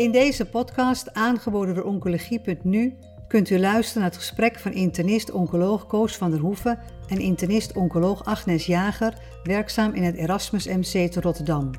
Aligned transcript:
In 0.00 0.12
deze 0.12 0.50
podcast, 0.50 1.14
aangeboden 1.14 1.74
door 1.74 1.84
Oncologie.nu, 1.84 2.94
kunt 3.28 3.50
u 3.50 3.58
luisteren 3.58 4.02
naar 4.02 4.10
het 4.10 4.18
gesprek 4.18 4.58
van 4.58 4.72
internist-oncoloog 4.72 5.86
Koos 5.86 6.16
van 6.16 6.30
der 6.30 6.40
Hoeven 6.40 6.78
en 7.08 7.18
internist-oncoloog 7.18 8.24
Agnes 8.24 8.66
Jager, 8.66 9.14
werkzaam 9.42 9.94
in 9.94 10.02
het 10.02 10.16
Erasmus 10.16 10.66
MC 10.66 11.10
te 11.10 11.20
Rotterdam. 11.20 11.70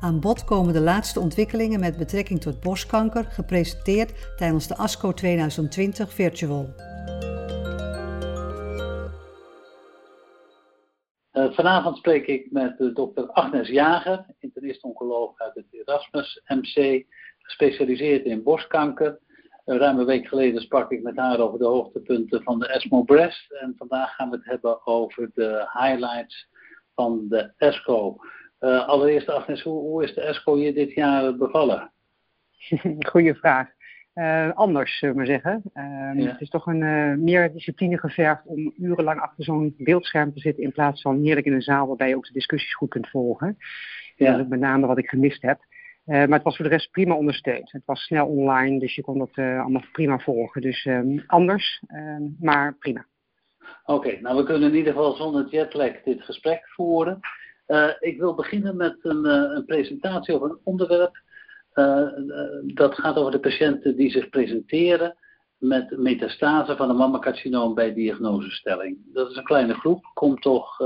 Aan 0.00 0.20
bod 0.20 0.44
komen 0.44 0.72
de 0.72 0.80
laatste 0.80 1.20
ontwikkelingen 1.20 1.80
met 1.80 1.96
betrekking 1.96 2.40
tot 2.40 2.60
borstkanker, 2.60 3.24
gepresenteerd 3.24 4.36
tijdens 4.36 4.66
de 4.66 4.76
ASCO 4.76 5.12
2020 5.12 6.12
Virtual. 6.12 6.68
Uh, 11.32 11.52
vanavond 11.52 11.96
spreek 11.96 12.26
ik 12.26 12.50
met 12.50 12.90
dokter 12.94 13.26
Agnes 13.26 13.68
Jager, 13.68 14.26
internist-oncoloog 14.38 15.38
uit 15.38 15.54
het 15.54 15.66
Erasmus 15.70 16.42
MC, 16.46 17.06
gespecialiseerd 17.48 18.24
in 18.24 18.42
borstkanker. 18.42 19.18
Ruim 19.64 19.98
een 19.98 20.06
week 20.06 20.26
geleden 20.26 20.60
sprak 20.60 20.90
ik 20.90 21.02
met 21.02 21.16
haar 21.16 21.38
over 21.38 21.58
de 21.58 21.64
hoogtepunten 21.64 22.42
van 22.42 22.58
de 22.58 22.68
ESMO 22.68 23.02
Breast. 23.02 23.52
En 23.52 23.74
vandaag 23.76 24.14
gaan 24.14 24.30
we 24.30 24.36
het 24.36 24.44
hebben 24.44 24.86
over 24.86 25.30
de 25.34 25.68
highlights 25.72 26.48
van 26.94 27.26
de 27.28 27.52
ESCO. 27.56 28.16
allereerst 28.60 29.28
Agnes, 29.28 29.62
hoe, 29.62 29.80
hoe, 29.80 30.04
is 30.04 30.14
de 30.14 30.20
ESCO 30.20 30.56
je 30.56 30.72
dit 30.72 30.92
jaar 30.92 31.36
bevallen? 31.36 31.92
Goeie 33.10 33.34
vraag. 33.34 33.68
Uh, 34.14 34.50
anders, 34.54 34.98
zullen 34.98 35.14
we 35.14 35.20
maar 35.20 35.30
zeggen. 35.30 35.62
Uh, 35.74 36.24
ja. 36.24 36.30
Het 36.30 36.40
is 36.40 36.50
toch 36.50 36.66
een 36.66 37.24
meer 37.24 37.52
discipline 37.52 37.98
gevergd 37.98 38.46
om 38.46 38.74
urenlang 38.78 39.20
achter 39.20 39.44
zo'n 39.44 39.74
beeldscherm 39.78 40.32
te 40.32 40.40
zitten 40.40 40.64
in 40.64 40.72
plaats 40.72 41.02
van 41.02 41.22
heerlijk 41.22 41.46
in 41.46 41.52
een 41.52 41.62
zaal 41.62 41.86
waarbij 41.86 42.08
je 42.08 42.16
ook 42.16 42.26
de 42.26 42.32
discussies 42.32 42.74
goed 42.74 42.88
kunt 42.88 43.08
volgen. 43.08 43.56
Ja. 44.16 44.30
Dat 44.30 44.40
is 44.40 44.46
met 44.48 44.60
name 44.60 44.86
wat 44.86 44.98
ik 44.98 45.08
gemist 45.08 45.42
heb. 45.42 45.60
Maar 46.08 46.28
het 46.28 46.42
was 46.42 46.56
voor 46.56 46.64
de 46.64 46.70
rest 46.70 46.90
prima 46.90 47.14
ondersteund. 47.14 47.72
Het 47.72 47.82
was 47.84 48.00
snel 48.00 48.26
online, 48.26 48.78
dus 48.78 48.94
je 48.94 49.02
kon 49.02 49.18
dat 49.18 49.36
allemaal 49.36 49.84
prima 49.92 50.18
volgen. 50.18 50.60
Dus 50.60 50.84
ehm, 50.84 51.18
anders, 51.26 51.82
ehm, 51.86 52.22
maar 52.40 52.76
prima. 52.78 53.06
Oké, 53.84 54.20
nou 54.20 54.36
we 54.36 54.44
kunnen 54.44 54.70
in 54.70 54.76
ieder 54.76 54.92
geval 54.92 55.14
zonder 55.14 55.48
jetlag 55.48 56.02
dit 56.04 56.22
gesprek 56.22 56.68
voeren. 56.68 57.20
ik 58.00 58.18
wil 58.18 58.34
beginnen 58.34 58.76
met 58.76 58.96
een, 59.02 59.24
een 59.24 59.64
presentatie 59.64 60.34
over 60.34 60.50
een 60.50 60.60
onderwerp 60.64 61.22
dat 62.74 62.94
gaat 62.94 63.16
over 63.16 63.32
de 63.32 63.40
patiënten 63.40 63.96
die 63.96 64.10
zich 64.10 64.28
presenteren 64.28 65.16
met 65.58 65.98
metastase 65.98 66.76
van 66.76 66.90
een 66.90 66.96
mammacarcinoom 66.96 67.74
bij 67.74 67.94
diagnosestelling. 67.94 68.98
Dat 69.12 69.30
is 69.30 69.36
een 69.36 69.44
kleine 69.44 69.74
groep, 69.74 70.10
komt 70.14 70.42
toch, 70.42 70.76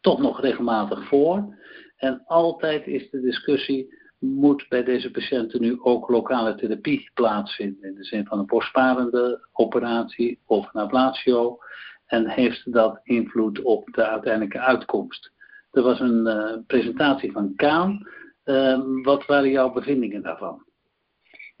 toch 0.00 0.18
nog 0.18 0.40
regelmatig 0.40 1.08
voor. 1.08 1.54
En 1.96 2.22
altijd 2.26 2.86
is 2.86 3.10
de 3.10 3.20
discussie, 3.20 3.94
moet 4.24 4.66
bij 4.68 4.84
deze 4.84 5.10
patiënten 5.10 5.60
nu 5.60 5.80
ook 5.80 6.08
lokale 6.08 6.54
therapie 6.54 7.10
plaatsvinden? 7.14 7.88
In 7.88 7.94
de 7.94 8.04
zin 8.04 8.26
van 8.26 8.38
een 8.38 8.46
borstsparende 8.46 9.46
operatie 9.52 10.38
of 10.46 10.68
een 10.72 10.80
ablatio. 10.80 11.58
En 12.06 12.28
heeft 12.28 12.72
dat 12.72 13.00
invloed 13.02 13.62
op 13.62 13.88
de 13.92 14.06
uiteindelijke 14.06 14.60
uitkomst? 14.60 15.32
Er 15.70 15.82
was 15.82 16.00
een 16.00 16.26
uh, 16.26 16.66
presentatie 16.66 17.32
van 17.32 17.52
Kaan 17.56 18.06
Ehm, 18.44 19.02
wat 19.02 19.26
waren 19.26 19.50
jouw 19.50 19.72
bevindingen 19.72 20.22
daarvan? 20.22 20.64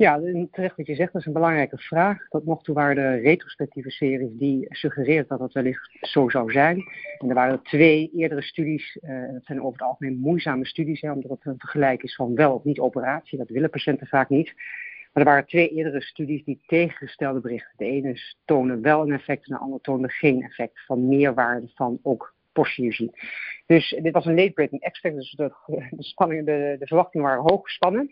Ja, 0.04 0.20
terecht 0.50 0.76
wat 0.76 0.86
je 0.86 0.94
zegt, 0.94 1.12
dat 1.12 1.20
is 1.20 1.26
een 1.26 1.32
belangrijke 1.32 1.78
vraag. 1.78 2.28
Tot 2.28 2.46
nog 2.46 2.62
toe 2.62 2.74
waren 2.74 2.94
de 2.94 3.20
retrospectieve 3.20 3.90
series 3.90 4.30
die 4.32 4.66
suggereert 4.68 5.28
dat 5.28 5.38
dat 5.38 5.52
wellicht 5.52 5.96
zo 6.00 6.28
zou 6.28 6.52
zijn. 6.52 6.84
En 7.18 7.28
er 7.28 7.34
waren 7.34 7.62
twee 7.62 8.10
eerdere 8.14 8.42
studies, 8.42 8.98
uh, 9.02 9.32
dat 9.32 9.44
zijn 9.44 9.58
over 9.60 9.72
het 9.72 9.88
algemeen 9.88 10.18
moeizame 10.18 10.66
studies, 10.66 11.00
hè, 11.00 11.12
omdat 11.12 11.30
het 11.30 11.46
een 11.46 11.58
vergelijk 11.58 12.02
is 12.02 12.14
van 12.14 12.34
wel 12.34 12.54
of 12.54 12.64
niet 12.64 12.78
operatie. 12.78 13.38
Dat 13.38 13.48
willen 13.48 13.70
patiënten 13.70 14.06
vaak 14.06 14.28
niet. 14.28 14.54
Maar 15.12 15.22
er 15.22 15.30
waren 15.30 15.46
twee 15.46 15.68
eerdere 15.68 16.00
studies 16.02 16.44
die 16.44 16.60
tegengestelde 16.66 17.40
berichten. 17.40 17.74
De 17.76 17.84
ene 17.84 18.18
tonen 18.44 18.82
wel 18.82 19.02
een 19.02 19.12
effect 19.12 19.46
en 19.46 19.54
de 19.54 19.60
andere 19.60 19.80
tonen 19.82 20.10
geen 20.10 20.42
effect 20.42 20.84
van 20.86 21.08
meerwaarde 21.08 21.70
van 21.74 21.98
ook 22.02 22.34
postchirurgie. 22.52 23.10
Dus 23.66 23.98
dit 24.02 24.12
was 24.12 24.26
een 24.26 24.34
late-breaking 24.34 24.82
extract, 24.82 25.16
dus 25.16 25.30
de, 25.30 25.52
de, 26.16 26.76
de 26.78 26.86
verwachtingen 26.86 27.26
waren 27.26 27.42
hoog 27.42 27.62
gespannen. 27.62 28.10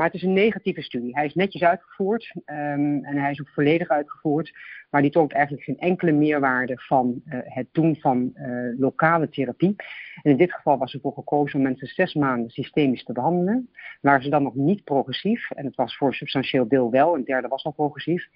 Maar 0.00 0.08
het 0.08 0.18
is 0.18 0.26
een 0.26 0.32
negatieve 0.32 0.82
studie. 0.82 1.14
Hij 1.14 1.24
is 1.24 1.34
netjes 1.34 1.62
uitgevoerd 1.62 2.32
um, 2.34 3.04
en 3.04 3.16
hij 3.16 3.30
is 3.30 3.40
ook 3.40 3.48
volledig 3.48 3.88
uitgevoerd. 3.88 4.52
Maar 4.90 5.02
die 5.02 5.10
toont 5.10 5.32
eigenlijk 5.32 5.64
geen 5.64 5.78
enkele 5.78 6.12
meerwaarde 6.12 6.72
van 6.76 7.22
uh, 7.24 7.38
het 7.44 7.68
doen 7.72 7.96
van 7.96 8.30
uh, 8.34 8.78
lokale 8.78 9.28
therapie. 9.28 9.74
En 10.22 10.30
in 10.30 10.36
dit 10.36 10.52
geval 10.52 10.78
was 10.78 10.94
ervoor 10.94 11.12
gekozen 11.12 11.58
om 11.58 11.64
mensen 11.64 11.86
zes 11.86 12.14
maanden 12.14 12.50
systemisch 12.50 13.04
te 13.04 13.12
behandelen. 13.12 13.70
Waren 14.00 14.22
ze 14.22 14.28
dan 14.30 14.42
nog 14.42 14.54
niet 14.54 14.84
progressief, 14.84 15.50
en 15.50 15.64
het 15.64 15.76
was 15.76 15.96
voor 15.96 16.08
een 16.08 16.14
substantieel 16.14 16.68
deel 16.68 16.90
wel, 16.90 17.14
een 17.14 17.24
derde 17.24 17.48
was 17.48 17.64
nog 17.64 17.74
progressief. 17.74 18.28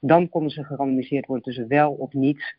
Dan 0.00 0.28
konden 0.28 0.50
ze 0.50 0.64
gerandomiseerd 0.64 1.26
worden 1.26 1.44
tussen 1.44 1.68
wel 1.68 1.92
of 1.92 2.12
niet 2.12 2.56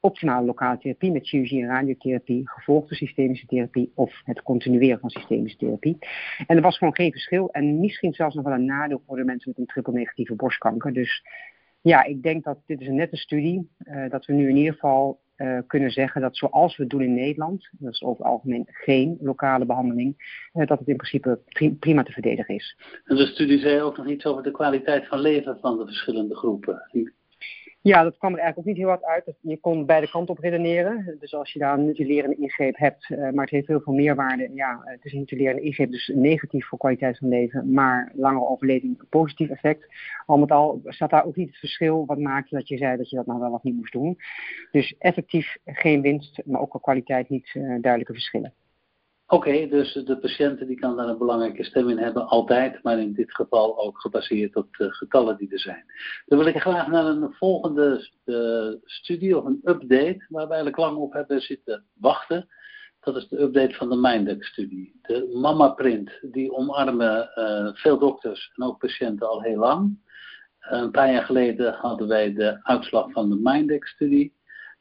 optimale 0.00 0.46
lokale 0.46 0.78
therapie 0.78 1.12
met 1.12 1.28
chirurgie 1.28 1.62
en 1.62 1.68
radiotherapie, 1.68 2.48
gevolgd 2.48 2.88
door 2.88 2.96
systemische 2.96 3.46
therapie 3.46 3.92
of 3.94 4.20
het 4.24 4.42
continueren 4.42 5.00
van 5.00 5.10
systemische 5.10 5.58
therapie. 5.58 5.98
En 6.46 6.56
er 6.56 6.62
was 6.62 6.78
gewoon 6.78 6.94
geen 6.94 7.12
verschil 7.12 7.50
en 7.50 7.80
misschien 7.80 8.12
zelfs 8.12 8.34
nog 8.34 8.44
wel 8.44 8.54
een 8.54 8.64
nadeel 8.64 9.02
voor 9.06 9.16
de 9.16 9.24
mensen 9.24 9.50
met 9.50 9.58
een 9.58 9.66
triple 9.66 9.92
negatieve 9.92 10.34
borstkanker. 10.34 10.92
Dus 10.92 11.22
ja, 11.80 12.04
ik 12.04 12.22
denk 12.22 12.44
dat 12.44 12.58
dit 12.66 12.80
is 12.80 12.86
een 12.86 12.94
nette 12.94 13.16
studie, 13.16 13.70
uh, 13.84 14.10
dat 14.10 14.26
we 14.26 14.32
nu 14.32 14.48
in 14.48 14.56
ieder 14.56 14.72
geval 14.72 15.20
uh, 15.36 15.58
kunnen 15.66 15.90
zeggen 15.90 16.20
dat 16.20 16.36
zoals 16.36 16.76
we 16.76 16.86
doen 16.86 17.02
in 17.02 17.14
Nederland, 17.14 17.68
dat 17.72 17.92
is 17.92 18.02
over 18.02 18.24
het 18.24 18.32
algemeen 18.32 18.66
geen 18.66 19.18
lokale 19.20 19.66
behandeling, 19.66 20.14
uh, 20.54 20.66
dat 20.66 20.78
het 20.78 20.88
in 20.88 20.96
principe 20.96 21.40
prima 21.78 22.02
te 22.02 22.12
verdedigen 22.12 22.54
is. 22.54 22.76
En 23.04 23.16
de 23.16 23.26
studie 23.26 23.58
zei 23.58 23.82
ook 23.82 23.96
nog 23.96 24.08
iets 24.08 24.24
over 24.24 24.42
de 24.42 24.50
kwaliteit 24.50 25.08
van 25.08 25.20
leven 25.20 25.58
van 25.60 25.78
de 25.78 25.84
verschillende 25.84 26.36
groepen. 26.36 26.88
Ja, 27.82 28.02
dat 28.02 28.18
kwam 28.18 28.32
er 28.32 28.38
eigenlijk 28.38 28.58
ook 28.58 28.74
niet 28.74 28.84
heel 28.84 28.94
hard 28.94 29.04
uit. 29.04 29.36
Je 29.40 29.60
kon 29.60 29.86
beide 29.86 30.10
kanten 30.10 30.34
op 30.34 30.40
redeneren. 30.40 31.16
Dus 31.18 31.34
als 31.34 31.52
je 31.52 31.58
daar 31.58 31.78
een 31.78 31.84
nutilerende 31.84 32.36
ingreep 32.36 32.76
hebt, 32.76 33.08
uh, 33.10 33.18
maar 33.18 33.44
het 33.44 33.50
heeft 33.50 33.66
heel 33.66 33.80
veel 33.80 33.92
meerwaarde. 33.92 34.50
Ja, 34.54 34.80
het 34.84 35.04
is 35.04 35.12
een 35.12 35.18
nutilerende 35.18 35.62
ingreep, 35.62 35.90
dus 35.90 36.12
negatief 36.14 36.66
voor 36.66 36.78
kwaliteit 36.78 37.18
van 37.18 37.28
leven, 37.28 37.72
maar 37.72 38.12
langere 38.14 38.46
overleving 38.46 39.02
positief 39.08 39.50
effect. 39.50 39.86
Al 40.26 40.38
met 40.38 40.50
al 40.50 40.80
staat 40.84 41.10
daar 41.10 41.24
ook 41.24 41.36
niet 41.36 41.48
het 41.48 41.58
verschil 41.58 42.06
wat 42.06 42.18
maakte 42.18 42.54
dat 42.54 42.68
je 42.68 42.76
zei 42.76 42.96
dat 42.96 43.10
je 43.10 43.16
dat 43.16 43.26
nou 43.26 43.40
wel 43.40 43.52
of 43.52 43.62
niet 43.62 43.76
moest 43.76 43.92
doen. 43.92 44.18
Dus 44.70 44.94
effectief 44.98 45.56
geen 45.64 46.00
winst, 46.00 46.42
maar 46.44 46.60
ook 46.60 46.70
qua 46.70 46.78
kwaliteit 46.78 47.28
niet 47.28 47.54
uh, 47.54 47.62
duidelijke 47.62 48.12
verschillen. 48.12 48.54
Oké, 49.32 49.66
dus 49.68 49.92
de 49.92 50.18
patiënten 50.18 50.66
die 50.66 50.78
kan 50.78 50.96
daar 50.96 51.08
een 51.08 51.18
belangrijke 51.18 51.64
stem 51.64 51.88
in 51.88 51.98
hebben, 51.98 52.26
altijd, 52.26 52.82
maar 52.82 52.98
in 52.98 53.12
dit 53.12 53.34
geval 53.34 53.78
ook 53.78 54.00
gebaseerd 54.00 54.56
op 54.56 54.76
de 54.76 54.92
getallen 54.92 55.36
die 55.36 55.52
er 55.52 55.60
zijn. 55.60 55.84
Dan 56.26 56.38
wil 56.38 56.46
ik 56.46 56.60
graag 56.60 56.86
naar 56.88 57.06
een 57.06 57.32
volgende 57.32 58.08
uh, 58.24 58.80
studie 58.84 59.38
of 59.38 59.44
een 59.44 59.60
update, 59.64 60.26
waar 60.28 60.44
we 60.44 60.52
eigenlijk 60.52 60.76
lang 60.76 60.96
op 60.96 61.12
hebben 61.12 61.40
zitten 61.40 61.84
wachten. 61.94 62.48
Dat 63.00 63.16
is 63.16 63.28
de 63.28 63.40
update 63.40 63.74
van 63.74 63.88
de 63.88 63.96
Mindex-studie. 63.96 64.98
De 65.02 65.38
Mama-print, 65.40 66.10
die 66.30 66.52
omarmen 66.52 67.30
uh, 67.34 67.74
veel 67.74 67.98
dokters 67.98 68.52
en 68.54 68.64
ook 68.64 68.78
patiënten 68.78 69.28
al 69.28 69.42
heel 69.42 69.58
lang. 69.58 69.98
Een 70.60 70.90
paar 70.90 71.12
jaar 71.12 71.24
geleden 71.24 71.74
hadden 71.74 72.08
wij 72.08 72.34
de 72.34 72.58
uitslag 72.62 73.12
van 73.12 73.30
de 73.30 73.40
Mindex-studie. 73.42 74.38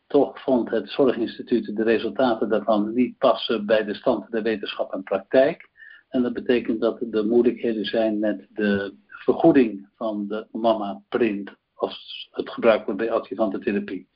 Toch 0.09 0.41
vond 0.41 0.69
het 0.69 0.89
Zorginstituut 0.89 1.75
de 1.75 1.83
resultaten 1.83 2.49
daarvan 2.49 2.93
niet 2.93 3.17
passen 3.17 3.65
bij 3.65 3.83
de 3.83 3.93
stand 3.93 4.31
der 4.31 4.43
wetenschap 4.43 4.93
en 4.93 5.03
praktijk. 5.03 5.69
En 6.09 6.21
dat 6.21 6.33
betekent 6.33 6.81
dat 6.81 7.01
er 7.11 7.25
moeilijkheden 7.25 7.85
zijn 7.85 8.19
met 8.19 8.47
de 8.49 8.95
vergoeding 9.07 9.89
van 9.95 10.27
de 10.27 10.47
mama-print 10.51 11.55
als 11.73 12.27
het 12.31 12.49
gebruik 12.49 12.85
wordt 12.85 12.99
bij 12.99 13.11
adjuvante 13.11 13.59
therapie. 13.59 14.09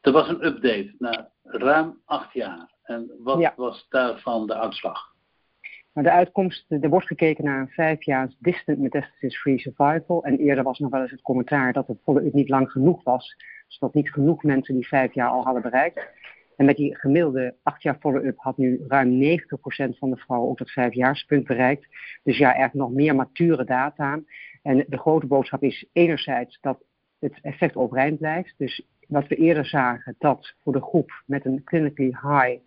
Er 0.00 0.12
was 0.12 0.28
een 0.28 0.46
update 0.46 0.94
na 0.98 1.30
ruim 1.42 2.00
acht 2.04 2.32
jaar. 2.32 2.70
En 2.82 3.10
wat 3.18 3.52
was 3.56 3.86
daarvan 3.88 4.46
de 4.46 4.54
uitslag? 4.54 5.09
Maar 5.92 6.04
de 6.04 6.10
uitkomst, 6.10 6.64
er 6.68 6.88
wordt 6.88 7.06
gekeken 7.06 7.44
naar 7.44 7.60
een 7.60 7.68
vijf 7.68 8.04
jaar 8.04 8.32
distant 8.38 8.78
metastasis-free 8.78 9.58
survival. 9.58 10.24
En 10.24 10.38
eerder 10.38 10.64
was 10.64 10.78
nog 10.78 10.90
wel 10.90 11.00
eens 11.00 11.10
het 11.10 11.22
commentaar 11.22 11.72
dat 11.72 11.86
het 11.86 12.00
follow 12.02 12.32
niet 12.32 12.48
lang 12.48 12.70
genoeg 12.70 13.02
was 13.02 13.36
dat 13.78 13.94
niet 13.94 14.12
genoeg 14.12 14.42
mensen 14.42 14.74
die 14.74 14.88
vijf 14.88 15.14
jaar 15.14 15.28
al 15.28 15.44
hadden 15.44 15.62
bereikt. 15.62 16.08
En 16.56 16.64
met 16.64 16.76
die 16.76 16.96
gemiddelde 16.96 17.54
acht 17.62 17.82
jaar 17.82 17.96
follow-up 18.00 18.38
had 18.38 18.56
nu 18.56 18.84
ruim 18.88 19.38
90% 19.38 19.98
van 19.98 20.10
de 20.10 20.16
vrouwen 20.16 20.50
ook 20.50 20.58
dat 20.58 20.70
vijfjaarspunt 20.70 21.46
bereikt. 21.46 21.86
Dus 22.22 22.38
ja, 22.38 22.56
er 22.56 22.70
nog 22.72 22.90
meer 22.90 23.14
mature 23.14 23.64
data. 23.64 24.20
En 24.62 24.84
de 24.88 24.98
grote 24.98 25.26
boodschap 25.26 25.62
is 25.62 25.86
enerzijds 25.92 26.58
dat 26.60 26.82
het 27.18 27.38
effect 27.42 27.76
overeind 27.76 28.18
blijft. 28.18 28.54
Dus 28.56 28.86
wat 29.08 29.26
we 29.26 29.36
eerder 29.36 29.66
zagen, 29.66 30.14
dat 30.18 30.54
voor 30.62 30.72
de 30.72 30.82
groep 30.82 31.22
met 31.26 31.44
een 31.44 31.64
clinically 31.64 32.10
high, 32.22 32.60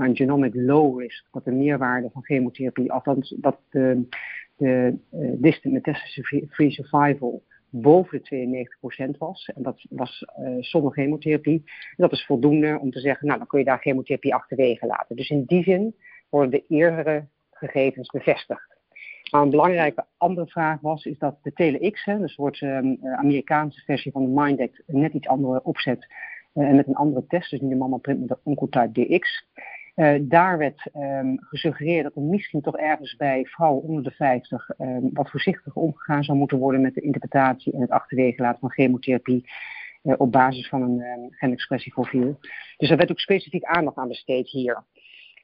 maar 0.00 0.08
een 0.08 0.16
genomic 0.16 0.54
low 0.54 1.00
risk, 1.00 1.26
dat 1.30 1.44
de 1.44 1.52
meerwaarde 1.52 2.10
van 2.12 2.24
chemotherapie, 2.24 2.92
althans 2.92 3.34
dat 3.36 3.58
de, 3.70 4.08
de 4.56 4.98
uh, 5.12 5.30
distant 5.34 5.74
metastasis-free 5.74 6.70
survival 6.70 7.42
boven 7.70 8.20
de 8.22 8.68
92% 9.14 9.18
was. 9.18 9.50
En 9.54 9.62
dat 9.62 9.86
was 9.90 10.24
uh, 10.38 10.56
zonder 10.58 10.92
chemotherapie. 10.92 11.64
dat 11.96 12.12
is 12.12 12.24
voldoende 12.24 12.78
om 12.80 12.90
te 12.90 13.00
zeggen, 13.00 13.26
nou 13.26 13.38
dan 13.38 13.46
kun 13.46 13.58
je 13.58 13.64
daar 13.64 13.78
chemotherapie 13.78 14.34
achterwege 14.34 14.86
laten. 14.86 15.16
Dus 15.16 15.28
in 15.28 15.44
die 15.44 15.62
zin 15.62 15.94
worden 16.28 16.50
de 16.50 16.64
eerdere 16.68 17.26
gegevens 17.50 18.10
bevestigd. 18.10 18.78
Maar 19.30 19.42
een 19.42 19.50
belangrijke 19.50 20.04
andere 20.16 20.46
vraag 20.46 20.80
was, 20.80 21.04
is 21.04 21.18
dat 21.18 21.38
de 21.42 21.52
TeleX, 21.52 22.04
hè, 22.04 22.18
dus 22.18 22.36
wordt 22.36 22.60
um, 22.60 22.98
Amerikaanse 23.02 23.80
versie 23.84 24.12
van 24.12 24.22
de 24.22 24.40
MindAct, 24.40 24.82
net 24.86 25.12
iets 25.12 25.28
andere 25.28 25.62
opzet 25.62 26.06
uh, 26.54 26.68
en 26.68 26.76
met 26.76 26.86
een 26.86 26.94
andere 26.94 27.26
test, 27.26 27.50
dus 27.50 27.60
niet 27.60 27.70
de 27.70 27.76
Mama 27.76 27.96
Print, 27.96 28.18
maar 28.18 28.28
de 28.28 28.38
Oncotype 28.42 28.92
DX. 28.92 29.46
Uh, 29.96 30.14
daar 30.20 30.58
werd 30.58 30.90
um, 30.96 31.36
gesuggereerd 31.40 32.04
dat 32.04 32.16
er 32.16 32.22
misschien 32.22 32.60
toch 32.60 32.76
ergens 32.76 33.16
bij 33.16 33.44
vrouwen 33.44 33.82
onder 33.82 34.02
de 34.02 34.10
50 34.10 34.70
um, 34.78 35.10
wat 35.12 35.30
voorzichtiger 35.30 35.82
omgegaan 35.82 36.24
zou 36.24 36.38
moeten 36.38 36.58
worden 36.58 36.80
met 36.80 36.94
de 36.94 37.00
interpretatie 37.00 37.72
en 37.72 37.80
het 37.80 37.90
achterwege 37.90 38.42
laten 38.42 38.60
van 38.60 38.70
chemotherapie 38.70 39.50
uh, 40.02 40.14
op 40.16 40.32
basis 40.32 40.68
van 40.68 40.82
een 40.82 41.00
um, 41.00 41.26
genexpressieprofiel. 41.30 42.38
Dus 42.76 42.90
er 42.90 42.96
werd 42.96 43.10
ook 43.10 43.20
specifiek 43.20 43.64
aandacht 43.64 43.96
aan 43.96 44.08
besteed 44.08 44.48
hier. 44.48 44.84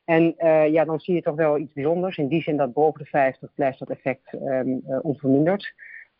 En 0.04 0.34
uh, 0.38 0.68
ja, 0.68 0.84
dan 0.84 1.00
zie 1.00 1.14
je 1.14 1.22
toch 1.22 1.36
wel 1.36 1.58
iets 1.58 1.72
bijzonders. 1.72 2.16
In 2.16 2.28
die 2.28 2.42
zin 2.42 2.56
dat 2.56 2.72
boven 2.72 3.00
de 3.02 3.08
50 3.08 3.54
blijft 3.54 3.78
dat 3.78 3.90
effect 3.90 4.36
onverminderd. 5.02 5.74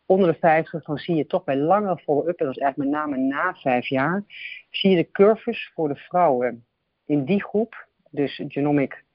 Onder 0.05 0.31
de 0.31 0.39
50 0.39 0.83
dan 0.83 0.97
zie 0.97 1.15
je 1.15 1.25
toch 1.25 1.43
bij 1.43 1.57
langere 1.57 1.97
follow-up, 1.97 2.39
en 2.39 2.45
dat 2.45 2.55
is 2.55 2.61
eigenlijk 2.61 2.91
met 2.91 2.99
name 2.99 3.17
na 3.17 3.53
vijf 3.53 3.87
jaar, 3.87 4.23
zie 4.69 4.89
je 4.89 4.95
de 4.95 5.11
curves 5.11 5.71
voor 5.73 5.87
de 5.87 5.95
vrouwen 5.95 6.65
in 7.05 7.25
die 7.25 7.43
groep, 7.43 7.86
dus 8.11 8.41
genomic 8.47 9.05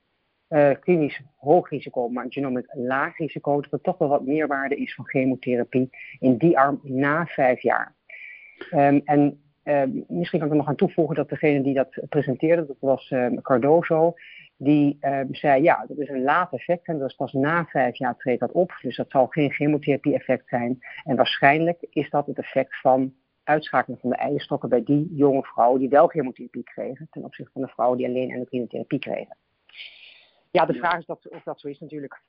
uh, 0.49 0.71
klinisch 0.81 1.21
hoog 1.37 1.69
risico, 1.69 2.09
maar 2.09 2.27
genomic 2.29 2.67
laag 2.69 3.17
risico, 3.17 3.61
dat 3.61 3.73
er 3.73 3.81
toch 3.81 3.99
wel 3.99 4.09
wat 4.09 4.27
meerwaarde 4.27 4.77
is 4.77 4.95
van 4.95 5.07
chemotherapie 5.07 5.91
in 6.19 6.37
die 6.37 6.59
arm 6.59 6.81
na 6.83 7.27
vijf 7.27 7.61
jaar. 7.61 7.95
Um, 8.73 9.01
en 9.05 9.41
uh, 9.65 9.83
misschien 10.09 10.39
kan 10.39 10.49
ik 10.49 10.51
er 10.51 10.57
nog 10.59 10.69
aan 10.69 10.77
toevoegen 10.77 11.15
dat 11.15 11.29
degene 11.29 11.63
die 11.63 11.75
dat 11.75 12.01
presenteerde, 12.09 12.67
dat 12.67 12.77
was 12.81 13.11
uh, 13.11 13.27
Cardoso, 13.43 14.15
die 14.57 14.99
zei 15.31 15.63
ja, 15.63 15.85
dat 15.89 15.99
is 15.99 16.09
een 16.09 16.23
laat 16.23 16.53
effect 16.53 16.87
en 16.87 16.99
dat 16.99 17.09
is 17.09 17.17
pas 17.17 17.33
na 17.33 17.65
vijf 17.65 17.97
jaar 17.97 18.17
treedt 18.17 18.41
dat 18.41 18.53
op. 18.53 18.79
Dus 18.83 18.97
dat 18.97 19.11
zal 19.11 19.27
geen 19.27 19.53
chemotherapie 19.53 20.15
effect 20.15 20.49
zijn. 20.49 20.79
En 21.05 21.17
waarschijnlijk 21.17 21.87
is 21.91 22.11
dat 22.11 22.27
het 22.27 22.39
effect 22.39 22.81
van 22.81 23.15
uitschakeling 23.53 24.01
van 24.01 24.11
de 24.11 24.17
eierstokken 24.17 24.69
bij 24.69 24.83
die 24.83 25.15
jonge 25.15 25.43
vrouwen 25.43 25.81
die 25.81 25.89
wel 25.89 26.07
chemotherapie 26.07 26.63
kregen, 26.63 27.09
ten 27.11 27.25
opzichte 27.25 27.53
van 27.53 27.63
de 27.63 27.69
vrouwen 27.69 27.99
die 27.99 28.07
alleen 28.07 28.31
endocrine 28.31 28.67
therapie 28.67 28.99
kregen. 28.99 29.37
Ja, 30.51 30.67
de 30.67 30.75
vraag 30.75 30.99
is 30.99 31.07
dat, 31.07 31.29
of 31.29 31.43
dat 31.43 31.61
zo 31.61 31.69
is 31.69 31.79
natuurlijk. 31.79 32.21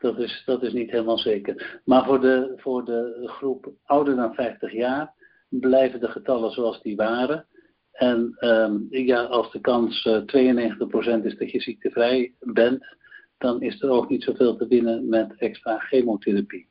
Dat 0.00 0.18
is, 0.18 0.42
dat 0.46 0.62
is 0.62 0.72
niet 0.72 0.90
helemaal 0.90 1.18
zeker. 1.18 1.80
Maar 1.84 2.04
voor 2.04 2.20
de, 2.20 2.52
voor 2.56 2.84
de 2.84 3.22
groep 3.24 3.72
ouder 3.84 4.16
dan 4.16 4.34
50 4.34 4.72
jaar 4.72 5.14
blijven 5.48 6.00
de 6.00 6.08
getallen 6.08 6.50
zoals 6.50 6.82
die 6.82 6.96
waren. 6.96 7.46
En 7.92 8.36
um, 8.40 8.86
ja, 8.90 9.22
als 9.22 9.50
de 9.52 9.60
kans 9.60 10.04
uh, 10.04 10.20
92% 10.20 11.24
is 11.24 11.36
dat 11.36 11.50
je 11.50 11.60
ziektevrij 11.60 12.34
bent, 12.40 12.96
dan 13.38 13.62
is 13.62 13.82
er 13.82 13.90
ook 13.90 14.08
niet 14.08 14.22
zoveel 14.22 14.56
te 14.56 14.66
winnen 14.66 15.08
met 15.08 15.34
extra 15.36 15.78
chemotherapie. 15.78 16.68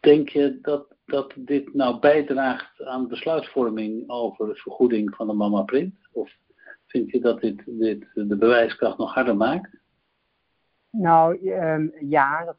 Denk 0.00 0.28
je 0.28 0.58
dat, 0.62 0.95
dat 1.06 1.32
dit 1.36 1.74
nou 1.74 1.98
bijdraagt 1.98 2.84
aan 2.84 3.08
besluitvorming 3.08 4.04
over 4.06 4.46
de 4.46 4.54
vergoeding 4.54 5.14
van 5.14 5.26
de 5.26 5.32
mama 5.32 5.62
print? 5.62 5.94
Of 6.12 6.30
vind 6.86 7.10
je 7.10 7.20
dat 7.20 7.40
dit, 7.40 7.62
dit 7.66 8.06
de 8.14 8.36
bewijskracht 8.36 8.98
nog 8.98 9.14
harder 9.14 9.36
maakt? 9.36 9.70
Nou 10.90 11.50
um, 11.50 11.92
ja, 12.00 12.44
dat, 12.44 12.56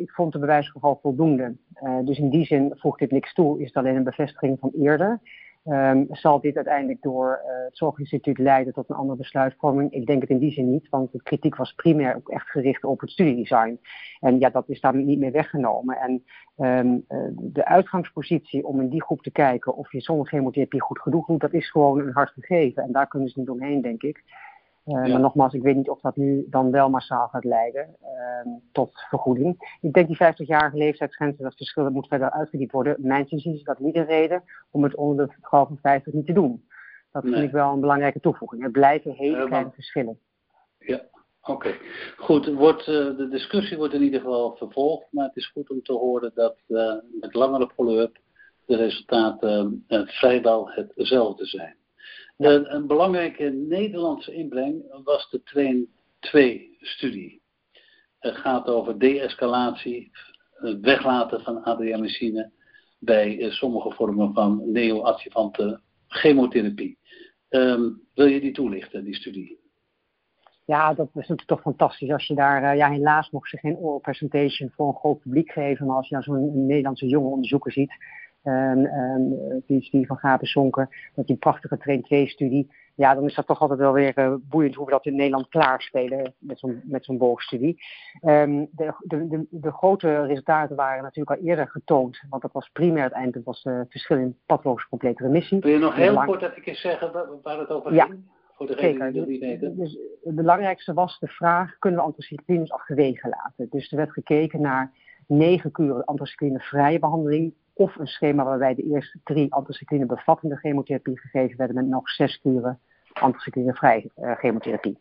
ik 0.00 0.10
vond 0.10 0.32
de 0.32 0.38
bewijskracht 0.38 1.00
voldoende. 1.00 1.56
Uh, 1.82 1.98
dus 2.04 2.18
in 2.18 2.30
die 2.30 2.44
zin 2.44 2.72
voegt 2.76 2.98
dit 2.98 3.10
niks 3.10 3.34
toe, 3.34 3.60
is 3.60 3.66
het 3.66 3.76
alleen 3.76 3.96
een 3.96 4.04
bevestiging 4.04 4.58
van 4.58 4.70
eerder. 4.74 5.20
Um, 5.68 6.06
zal 6.10 6.40
dit 6.40 6.56
uiteindelijk 6.56 7.02
door 7.02 7.40
uh, 7.44 7.64
het 7.64 7.76
Zorginstituut 7.76 8.38
leiden 8.38 8.72
tot 8.72 8.90
een 8.90 8.96
andere 8.96 9.18
besluitvorming? 9.18 9.92
Ik 9.92 10.06
denk 10.06 10.20
het 10.20 10.30
in 10.30 10.38
die 10.38 10.52
zin 10.52 10.70
niet, 10.70 10.88
want 10.88 11.12
de 11.12 11.22
kritiek 11.22 11.56
was 11.56 11.72
primair 11.72 12.16
ook 12.16 12.28
echt 12.28 12.50
gericht 12.50 12.84
op 12.84 13.00
het 13.00 13.10
studiedesign. 13.10 13.80
En 14.20 14.38
ja, 14.38 14.50
dat 14.50 14.68
is 14.68 14.80
daar 14.80 14.96
niet 14.96 15.18
meer 15.18 15.32
weggenomen. 15.32 15.96
En 15.96 16.24
um, 16.56 17.04
uh, 17.08 17.28
de 17.34 17.64
uitgangspositie 17.64 18.66
om 18.66 18.80
in 18.80 18.88
die 18.88 19.02
groep 19.02 19.22
te 19.22 19.30
kijken 19.30 19.76
of 19.76 19.92
je 19.92 20.00
zonder 20.00 20.26
chemotherapie 20.26 20.80
goed 20.80 21.00
genoeg 21.00 21.26
doet, 21.26 21.40
dat 21.40 21.52
is 21.52 21.70
gewoon 21.70 21.98
een 21.98 22.12
hard 22.12 22.30
gegeven. 22.30 22.82
En 22.82 22.92
daar 22.92 23.08
kunnen 23.08 23.28
ze 23.28 23.40
niet 23.40 23.50
omheen, 23.50 23.82
denk 23.82 24.02
ik. 24.02 24.22
Ja. 24.86 25.00
Maar 25.00 25.20
nogmaals, 25.20 25.54
ik 25.54 25.62
weet 25.62 25.76
niet 25.76 25.88
of 25.88 26.00
dat 26.00 26.16
nu 26.16 26.46
dan 26.48 26.70
wel 26.70 26.90
massaal 26.90 27.28
gaat 27.28 27.44
leiden 27.44 27.96
uh, 28.02 28.52
tot 28.72 28.90
vergoeding. 29.08 29.78
Ik 29.80 29.92
denk 29.92 30.06
die 30.06 30.16
50-jarige 30.16 30.76
leeftijdsgrens, 30.76 31.38
dat 31.38 31.56
verschil 31.56 31.82
dat 31.82 31.92
moet 31.92 32.08
verder 32.08 32.30
uitgediept 32.30 32.72
worden. 32.72 32.96
Mijn 32.98 33.28
zin 33.28 33.54
is 33.54 33.62
dat 33.62 33.78
niet 33.78 33.96
een 33.96 34.04
reden 34.04 34.42
om 34.70 34.82
het 34.82 34.94
onder 34.94 35.26
de 35.26 35.34
vrouw 35.40 35.66
van 35.66 35.78
50 35.82 36.12
niet 36.12 36.26
te 36.26 36.32
doen. 36.32 36.64
Dat 37.12 37.22
nee. 37.22 37.32
vind 37.32 37.44
ik 37.44 37.52
wel 37.52 37.72
een 37.72 37.80
belangrijke 37.80 38.20
toevoeging. 38.20 38.62
Er 38.62 38.70
blijven 38.70 39.12
hele 39.12 39.36
uh, 39.36 39.44
kleine 39.44 39.70
verschillen. 39.70 40.18
Ja, 40.78 41.00
oké. 41.40 41.50
Okay. 41.52 41.74
Goed, 42.16 42.54
wordt, 42.54 42.80
uh, 42.80 43.16
de 43.16 43.28
discussie 43.30 43.76
wordt 43.76 43.94
in 43.94 44.02
ieder 44.02 44.20
geval 44.20 44.56
vervolgd, 44.56 45.06
maar 45.10 45.26
het 45.26 45.36
is 45.36 45.50
goed 45.50 45.70
om 45.70 45.82
te 45.82 45.92
horen 45.92 46.32
dat 46.34 46.56
uh, 46.68 46.94
met 47.20 47.34
langere 47.34 47.70
follow-up 47.74 48.18
de 48.66 48.76
resultaten 48.76 49.84
vrijwel 49.88 50.70
hetzelfde 50.70 51.46
zijn. 51.46 51.76
Een, 52.36 52.74
een, 52.74 52.86
belangrijke 52.86 53.44
Nederlandse 53.44 54.32
inbreng 54.34 55.02
was 55.04 55.30
de 55.30 55.42
Train 55.42 55.88
2-studie. 56.20 57.42
Het 58.18 58.36
gaat 58.36 58.66
over 58.66 58.98
de-escalatie, 58.98 60.10
het 60.50 60.80
weglaten 60.80 61.40
van 61.40 61.62
adriamycine 61.62 62.52
bij 62.98 63.50
sommige 63.50 63.90
vormen 63.90 64.32
van 64.32 64.72
neoadjuvante 64.72 65.80
chemotherapie. 66.08 66.98
Um, 67.48 68.02
wil 68.14 68.26
je 68.26 68.40
die 68.40 68.52
toelichten, 68.52 69.04
die 69.04 69.14
studie? 69.14 69.58
Ja, 70.64 70.94
dat 70.94 71.06
is 71.06 71.14
natuurlijk 71.14 71.48
toch 71.48 71.60
fantastisch. 71.60 72.10
Als 72.10 72.26
je 72.26 72.34
daar, 72.34 72.62
uh, 72.62 72.76
ja, 72.76 72.90
helaas 72.90 73.30
mocht 73.30 73.50
ze 73.50 73.58
geen 73.58 73.76
oral 73.76 73.98
presentation 73.98 74.70
voor 74.70 74.88
een 74.88 74.94
groot 74.94 75.20
publiek 75.20 75.50
geven, 75.50 75.86
maar 75.86 75.96
als 75.96 76.08
je 76.08 76.14
dan 76.14 76.24
zo'n 76.24 76.66
Nederlandse 76.66 77.06
jonge 77.06 77.28
onderzoeker 77.28 77.72
ziet, 77.72 77.92
um, 78.46 78.84
um, 78.84 79.62
PhD 79.66 80.06
van 80.06 80.16
Gapen 80.16 80.46
Zonken, 80.46 80.88
dat 81.14 81.26
die 81.26 81.36
prachtige 81.36 81.78
Train 81.78 82.04
2-studie. 82.04 82.70
Ja, 82.94 83.14
dan 83.14 83.24
is 83.24 83.34
dat 83.34 83.46
toch 83.46 83.60
altijd 83.60 83.78
wel 83.78 83.92
weer 83.92 84.18
uh, 84.18 84.34
boeiend 84.40 84.74
hoe 84.74 84.84
we 84.84 84.90
dat 84.90 85.06
in 85.06 85.16
Nederland 85.16 85.48
klaarspelen 85.48 86.34
met 86.38 86.58
zo'n 86.58 86.80
met 86.84 87.04
zo'n 87.04 87.18
boogstudie. 87.18 87.82
Um, 88.22 88.68
de, 88.70 88.94
de, 88.98 89.28
de, 89.28 89.46
de, 89.50 89.72
grote 89.72 90.26
resultaten 90.26 90.76
waren 90.76 91.02
natuurlijk 91.02 91.40
al 91.40 91.46
eerder 91.46 91.68
getoond, 91.68 92.22
want 92.30 92.42
dat 92.42 92.52
was 92.52 92.70
primair 92.72 93.00
uiteindelijk 93.00 93.44
dat 93.44 93.54
was 93.54 93.62
het 93.62 93.90
verschil 93.90 94.16
in 94.16 94.38
pathologische 94.46 94.88
complete 94.88 95.22
remissie. 95.22 95.60
Wil 95.60 95.72
je 95.72 95.78
nog 95.78 95.94
heel 95.94 96.12
lang... 96.12 96.26
kort 96.26 96.42
even 96.42 96.76
zeggen 96.76 97.12
waar 97.42 97.58
het 97.58 97.70
over 97.70 97.90
ging? 97.90 98.08
Ja. 98.08 98.34
Voor 98.56 98.66
degene 98.66 99.12
die 99.12 99.20
dat 99.20 99.28
niet 99.28 99.40
weten. 99.40 99.76
Dus 99.76 99.98
het 100.22 100.34
belangrijkste 100.34 100.94
was 100.94 101.18
de 101.18 101.28
vraag, 101.28 101.78
kunnen 101.78 102.00
we 102.00 102.06
anthracyclines 102.06 102.72
achterwege 102.72 103.28
laten? 103.28 103.66
Dus 103.70 103.90
er 103.90 103.96
werd 103.96 104.12
gekeken 104.12 104.60
naar 104.60 104.92
negen 105.26 105.70
kuren 105.70 106.04
anthracycline 106.04 106.60
vrije 106.60 106.98
behandeling 106.98 107.54
of 107.76 107.96
een 107.96 108.06
schema 108.06 108.44
waarbij 108.44 108.74
de 108.74 108.82
eerste 108.82 109.18
drie 109.24 109.52
anthracycline 109.52 110.06
bevattende 110.06 110.56
chemotherapie 110.56 111.18
gegeven 111.18 111.56
werden 111.56 111.76
met 111.76 111.86
nog 111.86 112.10
zes 112.10 112.40
kuren 112.40 112.80
anthracycline 113.12 113.74
vrij 113.74 114.10
uh, 114.16 114.36
chemotherapie. 114.36 114.98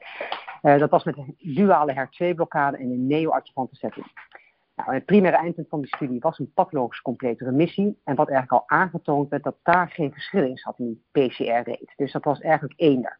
Uh, 0.61 0.77
dat 0.77 0.89
was 0.89 1.03
met 1.03 1.17
een 1.17 1.35
duale 1.37 1.93
HER2-blokkade 1.93 2.79
in 2.79 2.91
een 2.91 3.07
neoadjuvante 3.07 3.75
setting. 3.75 4.05
Nou, 4.75 4.93
het 4.93 5.05
primaire 5.05 5.37
eindpunt 5.37 5.69
van 5.69 5.81
die 5.81 5.95
studie 5.95 6.19
was 6.19 6.39
een 6.39 6.51
pathologisch 6.53 7.01
complete 7.01 7.45
remissie. 7.45 7.99
En 8.03 8.15
wat 8.15 8.29
eigenlijk 8.29 8.61
al 8.61 8.77
aangetoond 8.77 9.29
werd, 9.29 9.43
dat 9.43 9.55
daar 9.63 9.89
geen 9.89 10.11
verschil 10.11 10.43
in 10.43 10.57
zat 10.57 10.79
in 10.79 10.85
die 10.85 11.03
PCR-rate. 11.11 11.93
Dus 11.95 12.11
dat 12.11 12.23
was 12.23 12.39
eigenlijk 12.39 12.73
eender. 12.77 13.19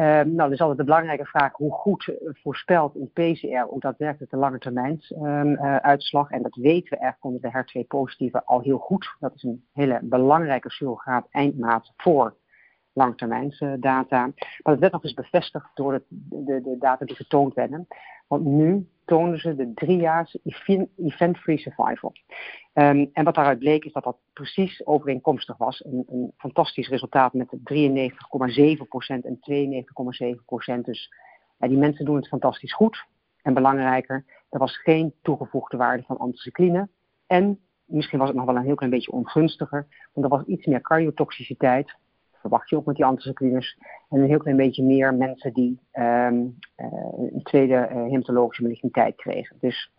Uh, 0.00 0.06
nou, 0.06 0.36
dat 0.36 0.50
is 0.50 0.60
altijd 0.60 0.78
de 0.78 0.84
belangrijke 0.84 1.24
vraag 1.24 1.52
hoe 1.52 1.72
goed 1.72 2.12
voorspelt 2.32 2.94
een 2.94 3.10
PCR 3.12 3.72
ook 3.72 3.80
daadwerkelijk 3.80 4.30
de 4.30 4.36
lange 4.36 4.58
termijn 4.58 5.00
uh, 5.08 5.76
uitslag. 5.76 6.30
En 6.30 6.42
dat 6.42 6.54
weten 6.54 6.90
we 6.90 6.96
eigenlijk 6.96 7.24
onder 7.24 7.40
de 7.40 7.82
HER2-positieve 7.82 8.44
al 8.44 8.60
heel 8.60 8.78
goed. 8.78 9.16
Dat 9.18 9.34
is 9.34 9.42
een 9.42 9.64
hele 9.72 9.98
belangrijke 10.02 10.70
surrogaat 10.70 11.26
eindmaat 11.30 11.92
voor 11.96 12.36
langetermijnsdata. 12.92 14.20
Maar 14.26 14.34
dat 14.62 14.78
werd 14.78 14.92
nog 14.92 15.04
eens 15.04 15.14
bevestigd 15.14 15.70
door 15.74 15.92
de, 15.92 16.02
de, 16.44 16.60
de 16.62 16.76
data 16.78 17.04
die 17.04 17.16
getoond 17.16 17.54
werden. 17.54 17.86
Want 18.26 18.44
nu 18.44 18.88
toonden 19.10 19.38
ze 19.38 19.54
de 19.54 19.72
driejaars 19.74 20.38
event-free 20.96 21.58
survival. 21.58 22.12
Um, 22.74 23.10
en 23.12 23.24
wat 23.24 23.34
daaruit 23.34 23.58
bleek 23.58 23.84
is 23.84 23.92
dat 23.92 24.04
dat 24.04 24.16
precies 24.32 24.86
overeenkomstig 24.86 25.56
was. 25.56 25.84
Een, 25.84 26.04
een 26.08 26.32
fantastisch 26.36 26.88
resultaat 26.88 27.32
met 27.32 27.48
93,7% 27.48 27.56
en 29.06 29.38
92,7%. 30.76 30.80
Dus 30.82 31.12
ja, 31.58 31.68
die 31.68 31.78
mensen 31.78 32.04
doen 32.04 32.16
het 32.16 32.28
fantastisch 32.28 32.72
goed. 32.72 33.06
En 33.42 33.54
belangrijker, 33.54 34.24
er 34.50 34.58
was 34.58 34.76
geen 34.76 35.14
toegevoegde 35.22 35.76
waarde 35.76 36.02
van 36.02 36.18
anticycline. 36.18 36.88
En 37.26 37.60
misschien 37.84 38.18
was 38.18 38.28
het 38.28 38.36
nog 38.36 38.46
wel 38.46 38.56
een 38.56 38.64
heel 38.64 38.74
klein 38.74 38.92
beetje 38.92 39.12
ongunstiger, 39.12 39.86
want 40.12 40.26
er 40.26 40.38
was 40.38 40.46
iets 40.46 40.66
meer 40.66 40.80
cardiotoxiciteit 40.80 41.96
verwacht 42.40 42.68
je 42.68 42.76
ook 42.76 42.86
met 42.86 42.96
die 42.96 43.04
anticyclines. 43.04 43.76
En 44.08 44.20
een 44.20 44.28
heel 44.28 44.38
klein 44.38 44.56
beetje 44.56 44.84
meer 44.84 45.14
mensen 45.14 45.52
die 45.52 45.80
um, 45.92 46.58
uh, 46.76 46.86
een 47.16 47.42
tweede 47.42 47.88
uh, 47.90 48.02
hematologische 48.10 48.62
maligniteit 48.62 49.16
kregen. 49.16 49.56
Dus, 49.60 49.90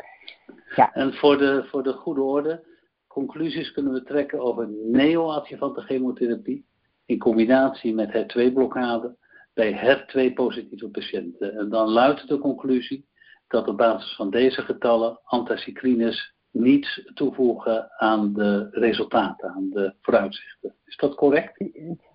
ja. 0.75 0.93
En 0.93 1.13
voor 1.13 1.37
de, 1.37 1.65
voor 1.69 1.83
de 1.83 1.93
goede 1.93 2.21
orde, 2.21 2.63
conclusies 3.07 3.71
kunnen 3.71 3.93
we 3.93 4.03
trekken 4.03 4.39
over 4.39 4.69
neoadjuvante 4.83 5.81
chemotherapie 5.81 6.65
in 7.05 7.17
combinatie 7.17 7.93
met 7.93 8.09
HER2-blokkade 8.09 9.15
bij 9.53 9.73
HER2-positieve 9.73 10.89
patiënten. 10.89 11.57
En 11.57 11.69
dan 11.69 11.89
luidt 11.89 12.27
de 12.27 12.37
conclusie 12.37 13.09
dat 13.47 13.67
op 13.67 13.77
basis 13.77 14.15
van 14.15 14.29
deze 14.29 14.61
getallen 14.61 15.19
anticyclines 15.23 16.33
niets 16.51 17.11
toevoegen 17.13 17.91
aan 17.97 18.33
de 18.33 18.67
resultaten, 18.71 19.49
aan 19.49 19.69
de 19.69 19.95
vooruitzichten. 20.01 20.75
Is 20.85 20.95
dat 20.95 21.15
correct? 21.15 21.59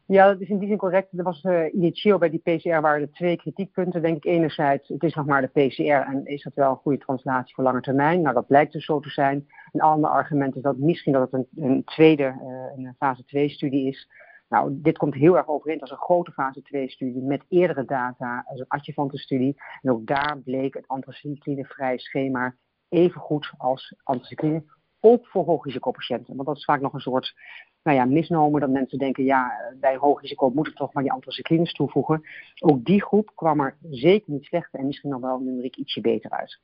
Ja, 0.08 0.26
dat 0.26 0.40
is 0.40 0.48
in 0.48 0.58
die 0.58 0.68
zin 0.68 0.76
correct. 0.76 1.18
Er 1.18 1.24
was 1.24 1.42
uh, 1.42 1.74
initieel 1.74 2.18
bij 2.18 2.30
die 2.30 2.40
PCR 2.40 2.80
waren 2.80 3.00
er 3.00 3.12
twee 3.12 3.36
kritiekpunten. 3.36 4.02
Denk 4.02 4.16
ik 4.16 4.24
enerzijds, 4.24 4.88
het 4.88 5.02
is 5.02 5.14
nog 5.14 5.26
maar 5.26 5.40
de 5.40 5.68
PCR 5.68 5.82
en 5.82 6.26
is 6.26 6.42
dat 6.42 6.54
wel 6.54 6.70
een 6.70 6.76
goede 6.76 6.98
translatie 6.98 7.54
voor 7.54 7.64
lange 7.64 7.80
termijn? 7.80 8.22
Nou, 8.22 8.34
dat 8.34 8.46
blijkt 8.46 8.72
dus 8.72 8.84
zo 8.84 9.00
te 9.00 9.10
zijn. 9.10 9.46
Een 9.72 9.80
ander 9.80 10.10
argument 10.10 10.56
is 10.56 10.62
dat 10.62 10.78
misschien 10.78 11.12
dat 11.12 11.30
het 11.30 11.32
een, 11.32 11.64
een 11.64 11.84
tweede, 11.84 12.22
uh, 12.22 12.84
een 12.84 12.94
fase 12.98 13.24
2 13.24 13.48
studie 13.48 13.88
is. 13.88 14.08
Nou, 14.48 14.70
dit 14.72 14.98
komt 14.98 15.14
heel 15.14 15.36
erg 15.36 15.48
overeen 15.48 15.80
als 15.80 15.90
een 15.90 15.96
grote 15.96 16.32
fase 16.32 16.62
2 16.62 16.90
studie 16.90 17.22
met 17.22 17.44
eerdere 17.48 17.84
data, 17.84 18.44
als 18.46 18.60
een 18.60 18.68
adjuvante 18.68 19.18
studie. 19.18 19.54
En 19.82 19.90
ook 19.90 20.06
daar 20.06 20.38
bleek 20.44 20.74
het 20.74 20.88
anthracycline-vrij 20.88 21.98
schema 21.98 22.54
even 22.88 23.20
goed 23.20 23.52
als 23.56 23.94
anthracycline, 24.02 24.64
ook 25.00 25.26
voor 25.26 25.44
hoogrisicopatiënten. 25.44 26.34
Want 26.34 26.48
dat 26.48 26.56
is 26.56 26.64
vaak 26.64 26.80
nog 26.80 26.92
een 26.92 27.00
soort 27.00 27.34
nou 27.82 27.96
ja, 27.98 28.04
misnomen 28.04 28.60
dat 28.60 28.70
mensen 28.70 28.98
denken, 28.98 29.24
ja, 29.24 29.52
bij 29.80 29.96
hoog 29.96 30.20
risico 30.20 30.50
moeten 30.50 30.72
we 30.72 30.78
toch 30.78 30.92
maar 30.92 31.02
die 31.02 31.12
anthracyclines 31.12 31.72
toevoegen. 31.72 32.22
Ook 32.58 32.84
die 32.84 33.02
groep 33.02 33.30
kwam 33.34 33.60
er 33.60 33.76
zeker 33.90 34.32
niet 34.32 34.44
slechter 34.44 34.78
en 34.78 34.86
misschien 34.86 35.10
nog 35.10 35.20
wel 35.20 35.38
numeriek 35.38 35.76
ietsje 35.76 36.00
beter 36.00 36.30
uit. 36.30 36.60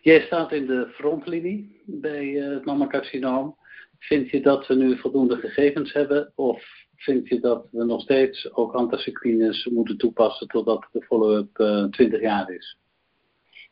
Jij 0.00 0.20
staat 0.20 0.52
in 0.52 0.66
de 0.66 0.88
frontlinie 0.94 1.82
bij 1.86 2.24
uh, 2.24 2.54
het 2.54 2.64
mammacarcinoom. 2.64 3.56
Vind 3.98 4.30
je 4.30 4.40
dat 4.40 4.66
we 4.66 4.74
nu 4.74 4.98
voldoende 4.98 5.36
gegevens 5.36 5.92
hebben 5.92 6.32
of 6.34 6.64
vind 6.96 7.28
je 7.28 7.40
dat 7.40 7.66
we 7.70 7.84
nog 7.84 8.00
steeds 8.00 8.52
ook 8.54 8.72
anthracyclines 8.74 9.64
moeten 9.64 9.96
toepassen 9.96 10.48
totdat 10.48 10.88
de 10.92 11.02
follow-up 11.02 11.58
uh, 11.58 11.82
eh, 11.82 11.90
20 11.90 12.20
jaar 12.20 12.50
is? 12.50 12.78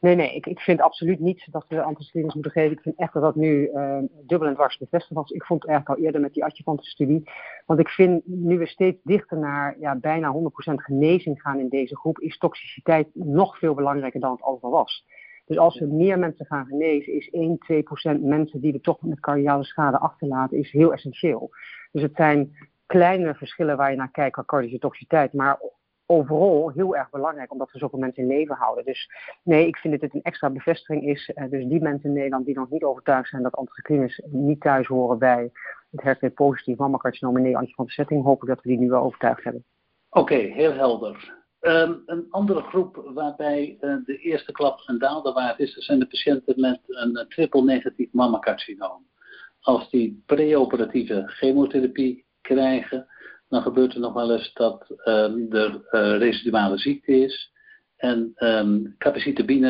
Nee, 0.00 0.14
nee, 0.14 0.34
ik, 0.34 0.46
ik 0.46 0.60
vind 0.60 0.80
absoluut 0.80 1.20
niet 1.20 1.48
dat 1.50 1.64
we 1.68 1.82
anticyclines 1.82 2.34
moeten 2.34 2.52
geven. 2.52 2.72
Ik 2.72 2.82
vind 2.82 2.98
echt 2.98 3.12
dat 3.12 3.22
dat 3.22 3.34
nu 3.34 3.68
uh, 3.68 3.98
dubbel 4.26 4.48
en 4.48 4.54
dwars 4.54 4.78
bevestigd 4.78 5.14
was. 5.14 5.30
Ik 5.30 5.44
vond 5.44 5.62
het 5.62 5.70
eigenlijk 5.70 6.00
al 6.00 6.06
eerder 6.06 6.20
met 6.20 6.32
die 6.32 6.44
adjuvante 6.44 6.84
studie. 6.84 7.30
Want 7.66 7.80
ik 7.80 7.88
vind 7.88 8.22
nu 8.26 8.58
we 8.58 8.66
steeds 8.66 8.98
dichter 9.02 9.38
naar 9.38 9.76
ja, 9.78 9.96
bijna 9.96 10.34
100% 10.34 10.74
genezing 10.74 11.40
gaan 11.40 11.58
in 11.58 11.68
deze 11.68 11.96
groep, 11.96 12.18
is 12.18 12.38
toxiciteit 12.38 13.08
nog 13.12 13.58
veel 13.58 13.74
belangrijker 13.74 14.20
dan 14.20 14.32
het 14.32 14.42
al 14.42 14.58
was. 14.60 15.04
Dus 15.46 15.58
als 15.58 15.78
we 15.78 15.86
meer 15.86 16.18
mensen 16.18 16.46
gaan 16.46 16.66
genezen, 16.66 17.12
is 17.12 17.30
1, 17.30 17.58
2% 18.18 18.20
mensen 18.20 18.60
die 18.60 18.72
we 18.72 18.80
toch 18.80 19.02
met 19.02 19.20
cardiale 19.20 19.64
schade 19.64 19.98
achterlaten, 19.98 20.58
is 20.58 20.70
heel 20.70 20.92
essentieel. 20.92 21.50
Dus 21.92 22.02
het 22.02 22.14
zijn 22.14 22.50
kleine 22.86 23.34
verschillen 23.34 23.76
waar 23.76 23.90
je 23.90 23.96
naar 23.96 24.10
kijkt 24.10 24.32
qua 24.32 24.44
cardische 24.44 24.78
toxiciteit. 24.78 25.32
Maar 25.32 25.60
overal 26.10 26.70
heel 26.74 26.96
erg 26.96 27.10
belangrijk, 27.10 27.52
omdat 27.52 27.72
we 27.72 27.78
zoveel 27.78 27.98
mensen 27.98 28.22
in 28.22 28.28
leven 28.28 28.56
houden. 28.56 28.84
Dus 28.84 29.10
nee, 29.42 29.66
ik 29.66 29.76
vind 29.76 29.92
dat 29.92 30.02
dit 30.02 30.14
een 30.14 30.22
extra 30.22 30.50
bevestiging 30.50 31.06
is. 31.06 31.32
Uh, 31.34 31.50
dus 31.50 31.64
die 31.64 31.82
mensen 31.82 32.08
in 32.08 32.14
Nederland 32.14 32.46
die 32.46 32.54
nog 32.54 32.70
niet 32.70 32.82
overtuigd 32.82 33.28
zijn 33.28 33.42
dat 33.42 33.54
anticyclines 33.54 34.22
niet 34.26 34.60
thuis 34.60 34.86
horen 34.86 35.18
bij 35.18 35.50
het 35.90 36.18
HER2 36.18 36.34
positief 36.34 36.76
mammacarcinoom 36.76 37.36
in 37.36 37.42
Nederland 37.42 37.74
van 37.74 37.86
de 37.86 38.14
hoop 38.14 38.42
ik 38.42 38.48
dat 38.48 38.62
we 38.62 38.68
die 38.68 38.78
nu 38.78 38.88
wel 38.88 39.02
overtuigd 39.02 39.44
hebben. 39.44 39.64
Oké, 40.10 40.34
heel 40.34 40.72
helder. 40.72 41.38
Um, 41.60 42.02
een 42.06 42.26
andere 42.30 42.60
groep 42.60 43.10
waarbij 43.14 43.78
uh, 43.80 43.96
de 44.04 44.16
eerste 44.16 44.52
klap 44.52 44.82
een 44.86 44.98
daalderwaard 44.98 45.58
is, 45.58 45.74
zijn 45.74 45.98
de 45.98 46.06
patiënten 46.06 46.60
met 46.60 46.80
een 46.86 47.10
uh, 47.18 47.24
triple 47.24 47.62
negatief 47.62 48.12
mammacarcinoom. 48.12 49.06
Als 49.60 49.90
die 49.90 50.22
preoperatieve 50.26 51.22
chemotherapie 51.26 52.24
krijgen, 52.40 53.06
dan 53.50 53.62
gebeurt 53.62 53.94
er 53.94 54.00
nog 54.00 54.12
wel 54.12 54.32
eens 54.32 54.52
dat 54.52 54.86
um, 55.04 55.52
er 55.52 55.80
uh, 55.90 56.18
residuale 56.18 56.78
ziekte 56.78 57.12
is. 57.12 57.52
En 57.96 58.32
um, 58.36 58.94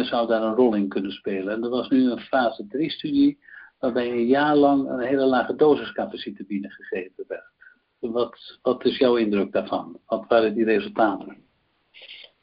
zou 0.04 0.26
daar 0.26 0.42
een 0.42 0.54
rol 0.54 0.74
in 0.74 0.88
kunnen 0.88 1.12
spelen. 1.12 1.54
En 1.54 1.62
er 1.62 1.70
was 1.70 1.88
nu 1.88 2.10
een 2.10 2.20
fase 2.20 2.66
3 2.66 2.90
studie 2.90 3.38
waarbij 3.78 4.10
een 4.10 4.26
jaar 4.26 4.56
lang 4.56 4.88
een 4.88 5.00
hele 5.00 5.24
lage 5.24 5.56
dosis 5.56 5.92
capacitabine 5.92 6.70
gegeven 6.70 7.24
werd. 7.28 7.44
Wat, 7.98 8.58
wat 8.62 8.84
is 8.84 8.98
jouw 8.98 9.16
indruk 9.16 9.52
daarvan? 9.52 9.98
Wat 10.06 10.24
waren 10.28 10.54
die 10.54 10.64
resultaten? 10.64 11.36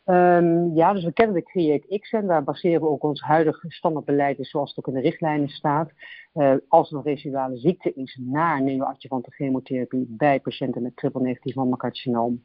Um, 0.09 0.75
ja, 0.75 0.93
dus 0.93 1.03
we 1.03 1.13
kennen 1.13 1.35
de 1.35 1.43
Create 1.43 1.99
X 1.99 2.11
en 2.11 2.27
daar 2.27 2.43
baseren 2.43 2.81
we 2.81 2.87
ook 2.87 3.03
ons 3.03 3.21
huidige 3.21 3.71
standaardbeleid, 3.71 4.39
is 4.39 4.49
zoals 4.49 4.69
het 4.69 4.79
ook 4.79 4.87
in 4.87 4.93
de 4.93 5.09
richtlijnen 5.09 5.49
staat. 5.49 5.91
Uh, 6.33 6.55
als 6.67 6.91
er 6.91 6.97
een 6.97 7.03
residuale 7.03 7.57
ziekte 7.57 7.93
is 7.93 8.19
na 8.21 8.59
neoadjuvante 8.59 9.31
chemotherapie 9.31 10.05
bij 10.09 10.39
patiënten 10.39 10.81
met 10.81 10.95
triple 10.95 11.21
negatief 11.21 11.55
mammacarcinoom, 11.55 12.43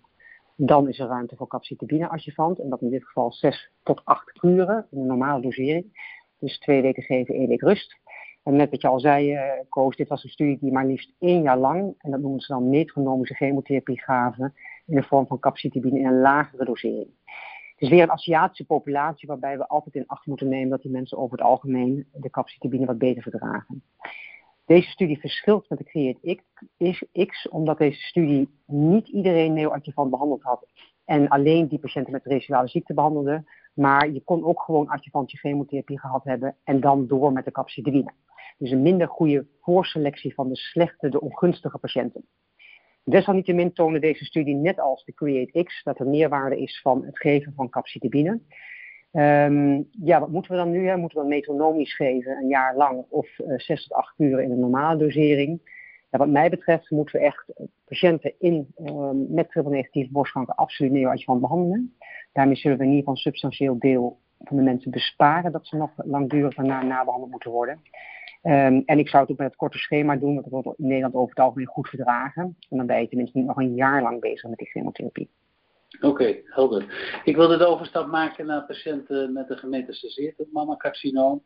dan 0.56 0.88
is 0.88 0.98
er 0.98 1.06
ruimte 1.06 1.36
voor 1.36 1.46
capcitabine 1.46 2.08
adjuvant. 2.08 2.58
En 2.58 2.68
dat 2.68 2.80
in 2.80 2.90
dit 2.90 3.04
geval 3.04 3.32
6 3.32 3.70
tot 3.82 4.00
8 4.04 4.32
kuren, 4.32 4.86
in 4.90 4.98
een 4.98 5.06
normale 5.06 5.42
dosering. 5.42 6.14
Dus 6.38 6.58
twee 6.58 6.82
weken 6.82 7.02
geven, 7.02 7.34
één 7.34 7.48
week 7.48 7.62
rust. 7.62 7.96
En 8.42 8.56
net 8.56 8.70
wat 8.70 8.80
je 8.80 8.88
al 8.88 9.00
zei, 9.00 9.32
uh, 9.32 9.40
Koos, 9.68 9.96
dit 9.96 10.08
was 10.08 10.24
een 10.24 10.30
studie 10.30 10.58
die 10.60 10.72
maar 10.72 10.86
liefst 10.86 11.14
één 11.18 11.42
jaar 11.42 11.58
lang, 11.58 11.94
en 11.98 12.10
dat 12.10 12.20
noemen 12.20 12.40
ze 12.40 12.52
dan 12.52 12.68
metronomische 12.68 13.34
chemotherapie 13.34 14.02
gaven, 14.02 14.54
in 14.86 14.96
de 14.96 15.02
vorm 15.02 15.26
van 15.26 15.38
capcitabine 15.38 15.98
in 15.98 16.06
een 16.06 16.20
lagere 16.20 16.64
dosering. 16.64 17.10
Is 17.82 17.88
weer 17.88 18.02
een 18.02 18.10
Aziatische 18.10 18.64
populatie 18.64 19.28
waarbij 19.28 19.58
we 19.58 19.68
altijd 19.68 19.94
in 19.94 20.06
acht 20.06 20.26
moeten 20.26 20.48
nemen 20.48 20.70
dat 20.70 20.82
die 20.82 20.90
mensen 20.90 21.18
over 21.18 21.38
het 21.38 21.46
algemeen 21.46 22.08
de 22.12 22.30
capcitabine 22.30 22.86
wat 22.86 22.98
beter 22.98 23.22
verdragen. 23.22 23.82
Deze 24.64 24.90
studie 24.90 25.18
verschilt 25.18 25.68
met 25.68 25.78
de 25.78 25.84
Create 25.84 26.42
X, 27.26 27.48
omdat 27.48 27.78
deze 27.78 28.00
studie 28.00 28.58
niet 28.66 29.08
iedereen 29.08 29.52
neoadjuvant 29.52 30.10
behandeld 30.10 30.42
had 30.42 30.66
en 31.04 31.28
alleen 31.28 31.68
die 31.68 31.78
patiënten 31.78 32.12
met 32.12 32.24
residuale 32.24 32.68
ziekte 32.68 32.94
behandelde, 32.94 33.44
maar 33.74 34.10
je 34.10 34.22
kon 34.24 34.44
ook 34.44 34.62
gewoon 34.62 34.88
adjuvantje 34.88 35.38
chemotherapie 35.38 36.00
gehad 36.00 36.24
hebben 36.24 36.56
en 36.64 36.80
dan 36.80 37.06
door 37.06 37.32
met 37.32 37.44
de 37.44 37.52
capcitabine. 37.52 38.12
Dus 38.58 38.70
een 38.70 38.82
minder 38.82 39.08
goede 39.08 39.46
voorselectie 39.60 40.34
van 40.34 40.48
de 40.48 40.56
slechte, 40.56 41.08
de 41.08 41.20
ongunstige 41.20 41.78
patiënten. 41.78 42.26
Desalniettemin 43.04 43.72
tonen 43.72 44.00
deze 44.00 44.24
studie, 44.24 44.54
net 44.54 44.80
als 44.80 45.04
de 45.04 45.14
Create-X, 45.14 45.82
dat 45.82 45.98
er 45.98 46.06
meerwaarde 46.06 46.60
is 46.60 46.80
van 46.80 47.04
het 47.04 47.18
geven 47.18 47.52
van 47.56 47.68
capcitabine. 47.68 48.40
Um, 49.12 49.88
ja, 49.90 50.20
wat 50.20 50.30
moeten 50.30 50.50
we 50.50 50.56
dan 50.56 50.70
nu? 50.70 50.88
Hè? 50.88 50.96
Moeten 50.96 51.22
we 51.22 51.28
metronomisch 51.28 51.94
geven, 51.94 52.36
een 52.36 52.48
jaar 52.48 52.76
lang, 52.76 53.04
of 53.08 53.38
uh, 53.38 53.58
6 53.58 53.86
tot 53.86 53.96
8 53.96 54.14
uur 54.18 54.42
in 54.42 54.50
een 54.50 54.60
normale 54.60 54.98
dosering? 54.98 55.60
Wat 56.10 56.28
mij 56.28 56.50
betreft 56.50 56.90
moeten 56.90 57.20
we 57.20 57.26
echt 57.26 57.52
patiënten 57.84 58.34
in, 58.38 58.74
um, 58.84 59.26
met 59.28 59.50
triple 59.50 59.70
negatief 59.70 60.10
borstkanker 60.10 60.54
absoluut 60.54 60.92
neoadjuvant 60.92 61.40
behandelen. 61.40 61.96
Daarmee 62.32 62.56
zullen 62.56 62.78
we 62.78 62.84
in 62.84 62.90
ieder 62.90 63.04
geval 63.04 63.14
een 63.14 63.32
substantieel 63.32 63.78
deel 63.78 64.18
van 64.38 64.56
de 64.56 64.62
mensen 64.62 64.90
besparen 64.90 65.52
dat 65.52 65.66
ze 65.66 65.76
nog 65.76 65.90
langdurig 65.96 66.54
daarna 66.54 66.82
nabehandeld 66.82 67.30
moeten 67.30 67.50
worden. 67.50 67.80
Um, 68.42 68.82
en 68.86 68.98
ik 68.98 69.08
zou 69.08 69.22
het 69.22 69.32
ook 69.32 69.38
met 69.38 69.46
het 69.46 69.56
korte 69.56 69.78
schema 69.78 70.16
doen, 70.16 70.32
want 70.34 70.50
dat 70.50 70.64
wordt 70.64 70.78
in 70.78 70.86
Nederland 70.86 71.14
over 71.14 71.28
het 71.28 71.44
algemeen 71.44 71.66
goed 71.66 71.88
verdragen. 71.88 72.56
En 72.68 72.76
dan 72.76 72.86
ben 72.86 73.00
je 73.00 73.08
tenminste 73.08 73.38
niet 73.38 73.46
nog 73.46 73.56
een 73.56 73.74
jaar 73.74 74.02
lang 74.02 74.20
bezig 74.20 74.48
met 74.48 74.58
die 74.58 74.70
chemotherapie. 74.70 75.30
Oké, 76.00 76.36
helder. 76.44 77.20
Ik 77.24 77.36
wilde 77.36 77.56
de 77.56 77.66
overstap 77.66 78.06
maken 78.06 78.46
naar 78.46 78.66
patiënten 78.66 79.32
met 79.32 79.50
een 79.50 79.58
gemetastaseerd 79.58 80.44
mammacarcinoom. 80.52 81.42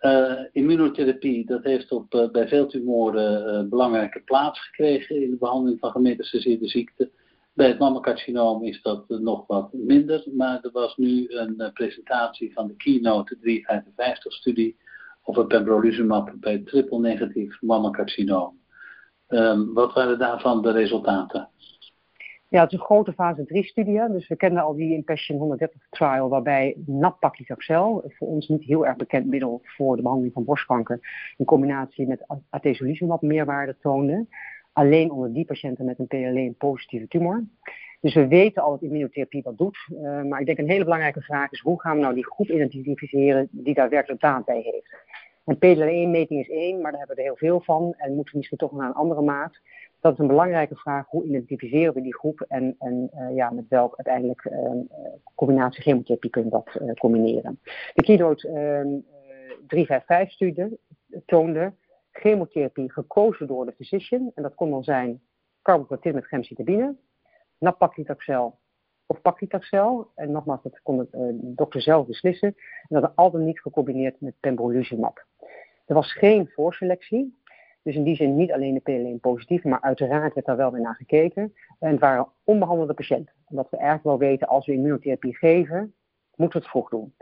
Uh, 0.00 0.40
immunotherapie, 0.52 1.46
dat 1.46 1.64
heeft 1.64 1.92
op, 1.92 2.14
uh, 2.14 2.30
bij 2.30 2.48
veel 2.48 2.66
tumoren 2.66 3.54
uh, 3.54 3.68
belangrijke 3.68 4.20
plaats 4.20 4.60
gekregen 4.60 5.22
in 5.22 5.30
de 5.30 5.36
behandeling 5.36 5.80
van 5.80 5.90
gemetastaseerde 5.90 6.68
ziekten. 6.68 7.10
Bij 7.52 7.68
het 7.68 7.78
mammacarcinoom 7.78 8.64
is 8.64 8.82
dat 8.82 9.08
nog 9.08 9.46
wat 9.46 9.72
minder, 9.72 10.24
maar 10.32 10.58
er 10.62 10.70
was 10.72 10.96
nu 10.96 11.26
een 11.28 11.70
presentatie 11.72 12.52
van 12.52 12.66
de 12.66 12.76
Keynote 12.76 13.36
355-studie 13.36 14.76
over 15.24 15.46
pembrolizumab 15.46 16.32
bij 16.34 16.58
triple 16.58 17.00
negatief 17.00 17.60
mammacarcinoom. 17.60 18.62
Um, 19.28 19.74
wat 19.74 19.92
waren 19.92 20.18
daarvan 20.18 20.62
de 20.62 20.72
resultaten? 20.72 21.48
Ja, 22.48 22.60
het 22.62 22.72
is 22.72 22.78
een 22.78 22.84
grote 22.84 23.12
fase 23.12 23.44
3 23.44 23.64
studie. 23.64 24.08
Dus 24.08 24.28
we 24.28 24.36
kennen 24.36 24.62
al 24.62 24.74
die 24.74 24.94
Impassion 24.94 25.38
130 25.38 25.86
trial 25.90 26.28
waarbij 26.28 26.76
nab-paclitaxel, 26.86 28.04
voor 28.08 28.28
ons 28.28 28.48
niet 28.48 28.64
heel 28.64 28.86
erg 28.86 28.96
bekend 28.96 29.26
middel 29.26 29.60
voor 29.62 29.96
de 29.96 30.02
behandeling 30.02 30.34
van 30.34 30.44
borstkanker, 30.44 31.00
in 31.36 31.44
combinatie 31.44 32.06
met 32.06 32.26
atezolizumab 32.50 33.22
meerwaarde 33.22 33.76
toonde. 33.80 34.26
Alleen 34.72 35.10
onder 35.10 35.32
die 35.32 35.44
patiënten 35.44 35.84
met 35.84 35.98
een 35.98 36.06
PLE 36.06 36.54
positieve 36.58 37.08
tumor. 37.08 37.44
Dus 38.04 38.14
we 38.14 38.26
weten 38.26 38.62
al 38.62 38.70
dat 38.70 38.82
immunotherapie 38.82 39.42
wat 39.42 39.58
doet. 39.58 39.88
Uh, 39.90 40.22
maar 40.22 40.40
ik 40.40 40.46
denk 40.46 40.58
een 40.58 40.68
hele 40.68 40.84
belangrijke 40.84 41.20
vraag 41.20 41.50
is 41.52 41.60
hoe 41.60 41.80
gaan 41.80 41.96
we 41.96 42.02
nou 42.02 42.14
die 42.14 42.24
groep 42.24 42.48
identificeren 42.48 43.48
die 43.50 43.74
daar 43.74 43.88
werkelijk 43.88 44.20
baat 44.20 44.44
bij 44.44 44.60
heeft. 44.60 44.94
En 45.44 45.56
PLA1-meting 45.56 46.40
is 46.40 46.48
één, 46.48 46.80
maar 46.80 46.90
daar 46.90 46.98
hebben 47.00 47.16
we 47.16 47.22
er 47.22 47.28
heel 47.28 47.36
veel 47.36 47.60
van 47.60 47.94
en 47.96 48.14
moeten 48.14 48.32
we 48.32 48.38
misschien 48.38 48.58
toch 48.58 48.72
naar 48.72 48.86
een 48.86 48.94
andere 48.94 49.22
maat. 49.22 49.60
Dat 50.00 50.12
is 50.12 50.18
een 50.18 50.26
belangrijke 50.26 50.76
vraag. 50.76 51.06
Hoe 51.06 51.24
identificeren 51.24 51.94
we 51.94 52.02
die 52.02 52.14
groep 52.14 52.44
en, 52.48 52.76
en 52.78 53.10
uh, 53.14 53.34
ja, 53.34 53.50
met 53.50 53.68
welk 53.68 53.96
uiteindelijk 53.96 54.44
uh, 54.44 54.70
combinatie 55.34 55.82
chemotherapie 55.82 56.30
kunnen 56.30 56.50
we 56.50 56.84
dat 56.86 56.98
combineren? 56.98 57.60
De 57.94 58.02
Keynote 58.02 59.02
355-studie 59.66 60.78
toonde 61.26 61.72
chemotherapie 62.12 62.92
gekozen 62.92 63.46
door 63.46 63.66
de 63.66 63.72
physician. 63.72 64.30
En 64.34 64.42
dat 64.42 64.54
kon 64.54 64.70
dan 64.70 64.84
zijn 64.84 65.20
carboplatin 65.62 66.14
met 66.14 66.26
gemcitabine, 66.26 66.96
nab-paclitaxel 67.64 68.58
of 69.06 69.20
paclitaxel. 69.20 70.10
En 70.14 70.30
nogmaals, 70.30 70.62
dat 70.62 70.82
kon 70.82 70.98
de 70.98 71.08
uh, 71.12 71.28
dokter 71.56 71.80
zelf 71.80 72.06
beslissen. 72.06 72.54
En 72.88 73.00
dat 73.00 73.16
altijd 73.16 73.42
niet 73.42 73.60
gecombineerd 73.60 74.20
met 74.20 74.34
pembrolizumab. 74.40 75.26
Er 75.86 75.94
was 75.94 76.12
geen 76.12 76.48
voorselectie. 76.54 77.42
Dus 77.82 77.94
in 77.94 78.04
die 78.04 78.16
zin 78.16 78.36
niet 78.36 78.52
alleen 78.52 78.74
de 78.74 78.80
PLN 78.80 79.18
positief, 79.20 79.64
maar 79.64 79.80
uiteraard 79.80 80.34
werd 80.34 80.46
daar 80.46 80.56
wel 80.56 80.72
weer 80.72 80.80
naar 80.80 80.94
gekeken. 80.94 81.54
En 81.78 81.90
het 81.90 82.00
waren 82.00 82.28
onbehandelde 82.44 82.94
patiënten. 82.94 83.34
Omdat 83.48 83.70
we 83.70 83.76
eigenlijk 83.76 84.06
wel 84.06 84.28
weten, 84.28 84.48
als 84.48 84.66
we 84.66 84.72
immunotherapie 84.72 85.36
geven, 85.36 85.94
moeten 86.36 86.58
we 86.58 86.64
het 86.64 86.74
vroeg 86.74 86.90
doen. 86.90 87.14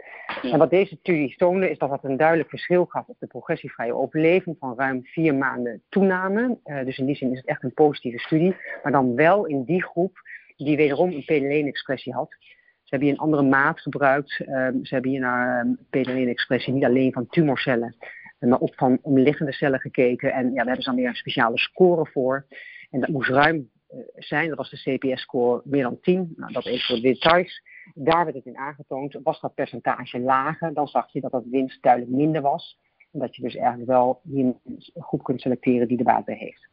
En 0.42 0.58
wat 0.58 0.70
deze 0.70 0.96
studie 1.00 1.36
toonde, 1.36 1.70
is 1.70 1.78
dat 1.78 1.90
het 1.90 2.04
een 2.04 2.16
duidelijk 2.16 2.48
verschil 2.48 2.84
gaf 2.84 3.06
op 3.06 3.16
de 3.18 3.26
progressievrije 3.26 3.94
overleving 3.94 4.56
van 4.58 4.74
ruim 4.76 5.04
vier 5.04 5.34
maanden 5.34 5.82
toename. 5.88 6.58
Uh, 6.64 6.84
dus 6.84 6.98
in 6.98 7.06
die 7.06 7.16
zin 7.16 7.30
is 7.30 7.38
het 7.38 7.46
echt 7.46 7.62
een 7.62 7.74
positieve 7.74 8.18
studie. 8.18 8.56
Maar 8.82 8.92
dan 8.92 9.14
wel 9.14 9.46
in 9.46 9.64
die 9.64 9.82
groep 9.82 10.18
die 10.56 10.76
wederom 10.76 11.10
een 11.12 11.24
PLN-expressie 11.24 12.12
had. 12.12 12.36
Ze 12.82 12.98
hebben 12.98 13.08
hier 13.08 13.16
een 13.18 13.24
andere 13.24 13.42
maat 13.42 13.80
gebruikt. 13.80 14.40
Uh, 14.40 14.46
ze 14.82 14.94
hebben 14.94 15.10
hier 15.10 15.20
naar 15.20 15.64
um, 15.64 15.78
PLN-expressie 15.90 16.72
niet 16.72 16.84
alleen 16.84 17.12
van 17.12 17.26
tumorcellen, 17.26 17.96
maar 18.38 18.60
ook 18.60 18.74
van 18.74 18.98
omliggende 19.02 19.52
cellen 19.52 19.80
gekeken. 19.80 20.32
En 20.32 20.44
ja, 20.44 20.54
daar 20.54 20.66
hebben 20.66 20.82
ze 20.82 20.88
dan 20.90 20.98
weer 20.98 21.08
een 21.08 21.14
speciale 21.14 21.58
score 21.58 22.06
voor. 22.06 22.46
En 22.90 23.00
dat 23.00 23.08
moest 23.08 23.28
ruim 23.28 23.70
uh, 23.90 23.98
zijn. 24.14 24.48
Dat 24.48 24.56
was 24.56 24.70
de 24.70 24.98
CPS-score 24.98 25.60
meer 25.64 25.82
dan 25.82 26.00
10. 26.00 26.32
Nou, 26.36 26.52
dat 26.52 26.66
even 26.66 26.86
voor 26.86 26.96
de 26.96 27.02
details. 27.02 27.62
Daar 27.94 28.24
werd 28.24 28.36
het 28.36 28.46
in 28.46 28.56
aangetoond. 28.56 29.18
Was 29.22 29.40
dat 29.40 29.54
percentage 29.54 30.20
lager, 30.20 30.74
dan 30.74 30.88
zag 30.88 31.12
je 31.12 31.20
dat 31.20 31.30
dat 31.30 31.44
winst 31.50 31.82
duidelijk 31.82 32.12
minder 32.12 32.42
was. 32.42 32.78
En 33.12 33.18
dat 33.18 33.36
je 33.36 33.42
dus 33.42 33.56
eigenlijk 33.56 33.88
wel 33.88 34.20
een 34.32 34.60
groep 34.94 35.22
kunt 35.22 35.40
selecteren 35.40 35.88
die 35.88 35.98
er 35.98 36.04
baat 36.04 36.24
bij 36.24 36.36
heeft. 36.36 36.70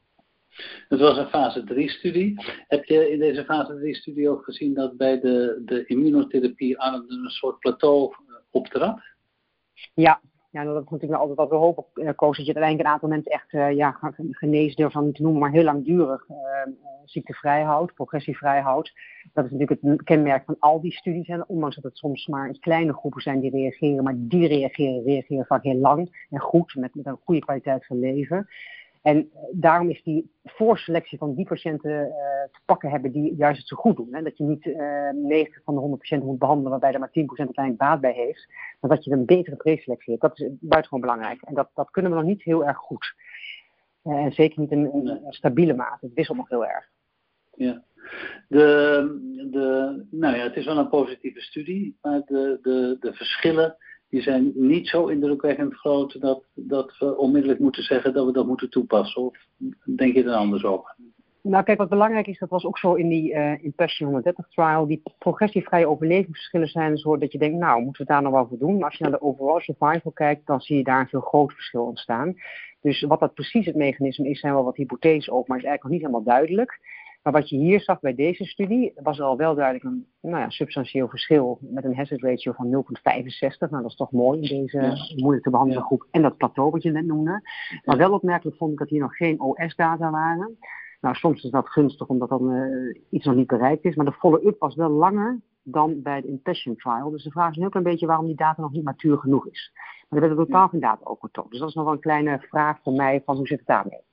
Het 0.90 1.00
was 1.00 1.18
een 1.18 1.30
fase 1.30 1.64
3-studie. 1.74 2.44
Heb 2.68 2.84
je 2.84 3.12
in 3.12 3.20
deze 3.20 3.44
fase 3.46 3.74
3-studie 3.74 4.30
ook 4.30 4.44
gezien 4.44 4.74
dat 4.74 4.98
bij 4.98 5.20
de, 5.20 5.62
de 5.66 5.86
immunotherapie 5.86 6.80
arm 6.80 7.06
een 7.08 7.30
soort 7.30 7.60
plateau 7.60 8.14
optrad? 8.50 9.00
Ja, 9.94 10.22
ja, 10.52 10.64
dat 10.64 10.84
is 10.84 10.90
natuurlijk 10.90 11.20
altijd 11.20 11.38
wat 11.38 11.50
we 11.50 11.56
hopen, 11.56 11.86
uh, 11.94 12.10
Koos, 12.16 12.38
dat 12.38 12.46
je 12.46 12.54
uiteindelijk 12.54 12.88
een 12.88 12.94
aantal 12.94 13.10
mensen 13.10 13.32
echt 13.32 13.54
uh, 13.54 13.72
ja, 13.72 14.14
niet 14.18 15.16
te 15.16 15.22
noemen, 15.22 15.40
maar 15.42 15.52
heel 15.52 15.64
langdurig 15.64 16.30
uh, 16.30 16.36
ziektevrij 17.06 17.64
houdt, 17.64 17.94
progressievrij 17.94 18.62
houdt. 18.62 18.94
Dat 19.34 19.46
is 19.46 19.52
natuurlijk 19.52 19.82
het 19.82 20.04
kenmerk 20.04 20.46
van 20.46 20.56
al 20.60 20.82
die 20.82 20.92
studies. 20.92 21.28
En 21.28 21.48
ondanks 21.48 21.76
dat 21.76 21.84
het 21.84 21.98
soms 21.98 22.28
maar 22.28 22.48
kleine 22.60 22.94
groepen 22.94 23.22
zijn 23.22 23.40
die 23.40 23.52
reageren, 23.52 24.04
maar 24.04 24.16
die 24.18 24.48
reageren, 24.48 25.04
reageren 25.04 25.46
vaak 25.46 25.64
heel 25.64 25.80
lang 25.80 26.26
en 26.30 26.40
goed, 26.40 26.76
met, 26.76 26.96
met 26.96 27.06
een 27.06 27.20
goede 27.24 27.42
kwaliteit 27.42 27.86
van 27.86 28.00
leven. 28.00 28.48
En 29.02 29.30
daarom 29.52 29.90
is 29.90 30.04
die 30.04 30.32
voorselectie 30.44 31.18
van 31.18 31.36
die 31.36 31.46
patiënten 31.46 31.92
uh, 31.92 32.08
te 32.52 32.60
pakken 32.66 32.90
hebben 32.90 33.12
die 33.12 33.36
juist 33.36 33.58
het 33.60 33.68
zo 33.68 33.76
goed 33.76 33.96
doen. 33.96 34.14
Hè? 34.14 34.22
Dat 34.22 34.38
je 34.38 34.44
niet 34.44 34.66
uh, 34.66 35.10
90 35.14 35.64
van 35.64 35.74
de 35.74 35.80
100 35.80 36.02
patiënten 36.02 36.28
moet 36.28 36.40
behandelen 36.40 36.72
waarbij 36.72 36.94
er 36.94 37.00
maar 37.00 37.10
10% 37.10 37.14
uiteindelijk 37.14 37.78
baat 37.78 38.02
bij 38.02 38.12
heeft. 38.12 38.48
Maar 38.80 38.90
dat 38.90 39.04
je 39.04 39.12
een 39.12 39.26
betere 39.26 39.56
preselectie 39.56 40.18
hebt. 40.18 40.22
Dat 40.22 40.40
is 40.40 40.48
buitengewoon 40.60 41.02
belangrijk. 41.02 41.42
En 41.42 41.54
dat, 41.54 41.70
dat 41.74 41.92
kunnen 41.92 42.12
we 42.12 42.18
nog 42.18 42.26
niet 42.28 42.44
heel 42.44 42.66
erg 42.66 42.78
goed. 42.78 43.14
En 44.04 44.32
zeker 44.32 44.60
niet 44.60 44.72
in 44.72 44.86
een 44.86 45.22
stabiele 45.30 45.74
mate. 45.74 46.06
Het 46.06 46.14
wisselt 46.14 46.38
nog 46.38 46.50
heel 46.50 46.66
erg. 46.66 46.90
Ja. 47.56 47.84
De, 48.48 49.48
de, 49.52 50.06
nou 50.12 50.36
ja, 50.36 50.44
het 50.44 50.56
is 50.56 50.66
wel 50.66 50.78
een 50.78 50.90
positieve 50.90 51.42
studie, 51.42 51.98
maar 52.02 52.22
de, 52.26 52.60
de, 52.62 52.98
de 53.00 53.14
verschillen 53.14 53.78
die 54.10 54.22
zijn 54.22 54.52
niet 54.56 54.88
zo 54.88 55.08
indrukwekkend 55.08 55.74
groot 55.74 56.22
dat, 56.22 56.44
dat 56.54 56.98
we 56.98 57.18
onmiddellijk 57.18 57.60
moeten 57.60 57.84
zeggen 57.84 58.14
dat 58.14 58.26
we 58.26 58.32
dat 58.32 58.48
moeten 58.48 58.70
toepassen. 58.70 59.22
Of 59.22 59.38
denk 59.84 60.14
je 60.14 60.24
er 60.24 60.34
anders 60.34 60.64
over? 60.64 60.96
Nou, 61.42 61.64
kijk, 61.64 61.78
wat 61.78 61.90
belangrijk 61.90 62.28
is, 62.28 62.40
dat 62.40 62.50
was 62.50 62.66
ook 62.66 62.78
zo 62.78 62.94
in 62.94 63.10
die 63.10 63.34
uh, 63.34 63.64
in 63.64 63.74
Passion 63.76 64.08
130 64.08 64.48
trial, 64.50 64.88
die 64.88 65.02
progressievrije 65.18 65.88
overlevingsverschillen 65.88 66.68
zijn 66.68 66.98
zo 66.98 67.18
dat 67.18 67.32
je 67.32 67.38
denkt, 67.38 67.58
nou, 67.58 67.84
moeten 67.84 68.06
we 68.06 68.12
daar 68.12 68.22
nog 68.22 68.32
wel 68.32 68.48
voor 68.48 68.58
doen? 68.58 68.76
Maar 68.78 68.90
als 68.90 68.98
je 68.98 69.04
naar 69.04 69.12
de 69.12 69.22
overall 69.22 69.60
survival 69.60 70.12
kijkt, 70.12 70.46
dan 70.46 70.62
zie 70.62 70.78
je 70.78 70.84
daar 70.84 71.00
een 71.00 71.08
veel 71.08 71.20
groot 71.20 71.54
verschil 71.54 71.84
ontstaan. 71.84 72.36
Dus 72.82 73.02
wat 73.02 73.20
dat 73.20 73.34
precies 73.34 73.66
het 73.66 73.76
mechanisme 73.76 74.30
is, 74.30 74.40
zijn 74.40 74.54
wel 74.54 74.64
wat 74.64 74.76
hypotheses 74.76 75.30
ook, 75.30 75.48
maar 75.48 75.58
is 75.58 75.64
eigenlijk 75.64 75.84
nog 75.84 75.92
niet 75.92 76.02
helemaal 76.02 76.38
duidelijk. 76.38 76.80
Maar 77.24 77.34
wat 77.34 77.50
je 77.50 77.58
hier 77.58 77.82
zag 77.82 78.00
bij 78.00 78.16
deze 78.16 78.46
studie, 78.46 78.94
was 78.96 79.20
er 79.20 79.26
al 79.26 79.38
wel 79.38 79.56
duidelijk 79.56 79.86
een 79.86 80.08
nou 80.22 80.38
ja, 80.38 80.50
substantieel 80.50 81.08
verschil 81.08 81.58
met 81.62 81.84
een 81.84 81.96
hazard 81.96 82.22
ratio 82.22 82.52
van 82.52 82.68
0,65. 82.68 83.70
Nou, 83.70 83.82
dat 83.82 83.92
is 83.92 83.96
toch 83.96 84.12
mooi 84.12 84.42
in 84.42 84.62
deze 84.62 84.82
ja. 84.82 85.16
moeilijk 85.16 85.44
te 85.44 85.50
behandelen 85.50 85.84
groep. 85.84 86.08
En 86.12 86.22
dat 86.22 86.38
plateau 86.38 86.72
wat 86.72 86.84
je 86.84 86.92
net 86.92 87.06
noemde. 87.06 87.42
Maar 87.86 87.98
wel 87.98 88.14
opmerkelijk 88.14 88.58
vond 88.58 88.72
ik 88.72 88.78
dat 88.78 88.90
hier 88.90 89.02
nog 89.02 89.16
geen 89.16 89.40
OS-data 89.42 90.10
waren. 90.10 90.58
Nou, 91.02 91.16
soms 91.16 91.44
is 91.44 91.52
dat 91.52 91.70
gunstig 91.70 92.08
omdat 92.08 92.30
dan 92.30 92.52
uh, 92.52 92.98
iets 93.10 93.26
nog 93.26 93.36
niet 93.36 93.48
bereikt 93.48 93.86
is. 93.86 93.96
Maar 93.96 94.06
de 94.06 94.12
follow-up 94.12 94.60
was 94.60 94.76
wel 94.76 94.90
langer 94.90 95.40
dan 95.64 96.02
bij 96.02 96.22
de 96.22 96.28
Impassion 96.28 96.76
trial. 96.76 97.10
Dus 97.10 97.24
de 97.24 97.32
vraag 97.32 97.50
is 97.50 97.56
een 97.56 97.62
heel 97.62 97.72
klein 97.72 97.86
beetje 97.86 98.08
waarom 98.08 98.26
die 98.26 98.36
data 98.36 98.62
nog 98.62 98.72
niet 98.72 98.84
matuur 98.84 99.18
genoeg 99.18 99.48
is. 99.48 99.72
Maar 100.10 100.22
er 100.22 100.28
werden 100.28 100.46
totaal 100.46 100.68
geen 100.68 100.80
data 100.80 101.02
ook 101.04 101.20
getoond. 101.20 101.50
Dus 101.50 101.60
dat 101.60 101.70
is 101.70 101.76
nog 101.76 101.84
wel 101.84 101.94
een 101.94 102.00
kleine 102.00 102.40
vraag 102.40 102.80
voor 102.84 102.94
mij 102.94 103.22
van 103.26 103.36
hoe 103.36 103.48
zit 103.48 103.58
het 103.58 103.68
daarmee. 103.68 104.08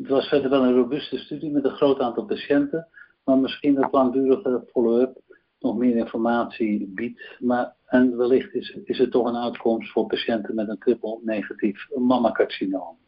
Het 0.00 0.08
was 0.08 0.28
verder 0.28 0.50
wel 0.50 0.64
een 0.64 0.74
robuuste 0.74 1.18
studie 1.18 1.50
met 1.50 1.64
een 1.64 1.76
groot 1.76 2.00
aantal 2.00 2.24
patiënten, 2.24 2.88
maar 3.24 3.38
misschien 3.38 3.74
dat 3.74 3.92
langdurige 3.92 4.64
follow-up 4.72 5.20
nog 5.58 5.76
meer 5.76 5.96
informatie 5.96 6.92
biedt. 6.94 7.36
Maar, 7.38 7.74
en 7.86 8.16
wellicht 8.16 8.54
is, 8.54 8.76
is 8.84 8.98
het 8.98 9.10
toch 9.10 9.26
een 9.26 9.36
uitkomst 9.36 9.92
voor 9.92 10.06
patiënten 10.06 10.54
met 10.54 10.68
een 10.68 10.78
triple 10.78 11.18
negatief 11.22 11.88
mammacarcinoom. 11.94 12.98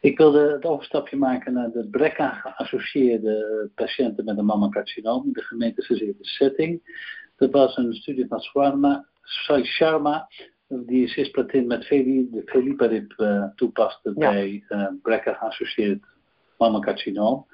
Ik 0.00 0.18
wilde 0.18 0.52
het 0.52 0.64
overstapje 0.64 1.16
maken 1.16 1.52
naar 1.52 1.70
de 1.70 1.88
BRCA 1.90 2.32
geassocieerde 2.32 3.70
patiënten 3.74 4.24
met 4.24 4.38
een 4.38 4.44
mammacarcinoom 4.44 5.24
in 5.24 5.32
de 5.32 5.42
gemeentegebaseerde 5.42 6.24
setting. 6.24 6.82
Dat 7.36 7.50
was 7.50 7.76
een 7.76 7.94
studie 7.94 8.26
van 8.26 8.40
Sharma, 8.40 9.06
Sharma 9.62 10.28
die 10.68 11.08
cisplatin 11.08 11.66
met 11.66 11.84
Feliparib 12.44 13.14
uh, 13.16 13.44
toepaste 13.54 14.12
ja. 14.16 14.30
bij 14.30 14.64
uh, 14.68 14.86
BRCA 15.02 15.32
geassocieerd 15.32 16.04
mammacarcinoom. 16.58 17.46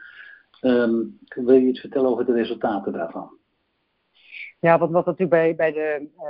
Um, 0.60 1.18
wil 1.28 1.54
je 1.54 1.66
iets 1.66 1.80
vertellen 1.80 2.10
over 2.10 2.24
de 2.24 2.32
resultaten 2.32 2.92
daarvan? 2.92 3.38
Ja, 4.64 4.78
wat, 4.78 4.90
wat 4.90 5.06
natuurlijk 5.06 5.30
bij, 5.30 5.54
bij 5.54 5.72
de, 5.72 6.08
uh, 6.16 6.24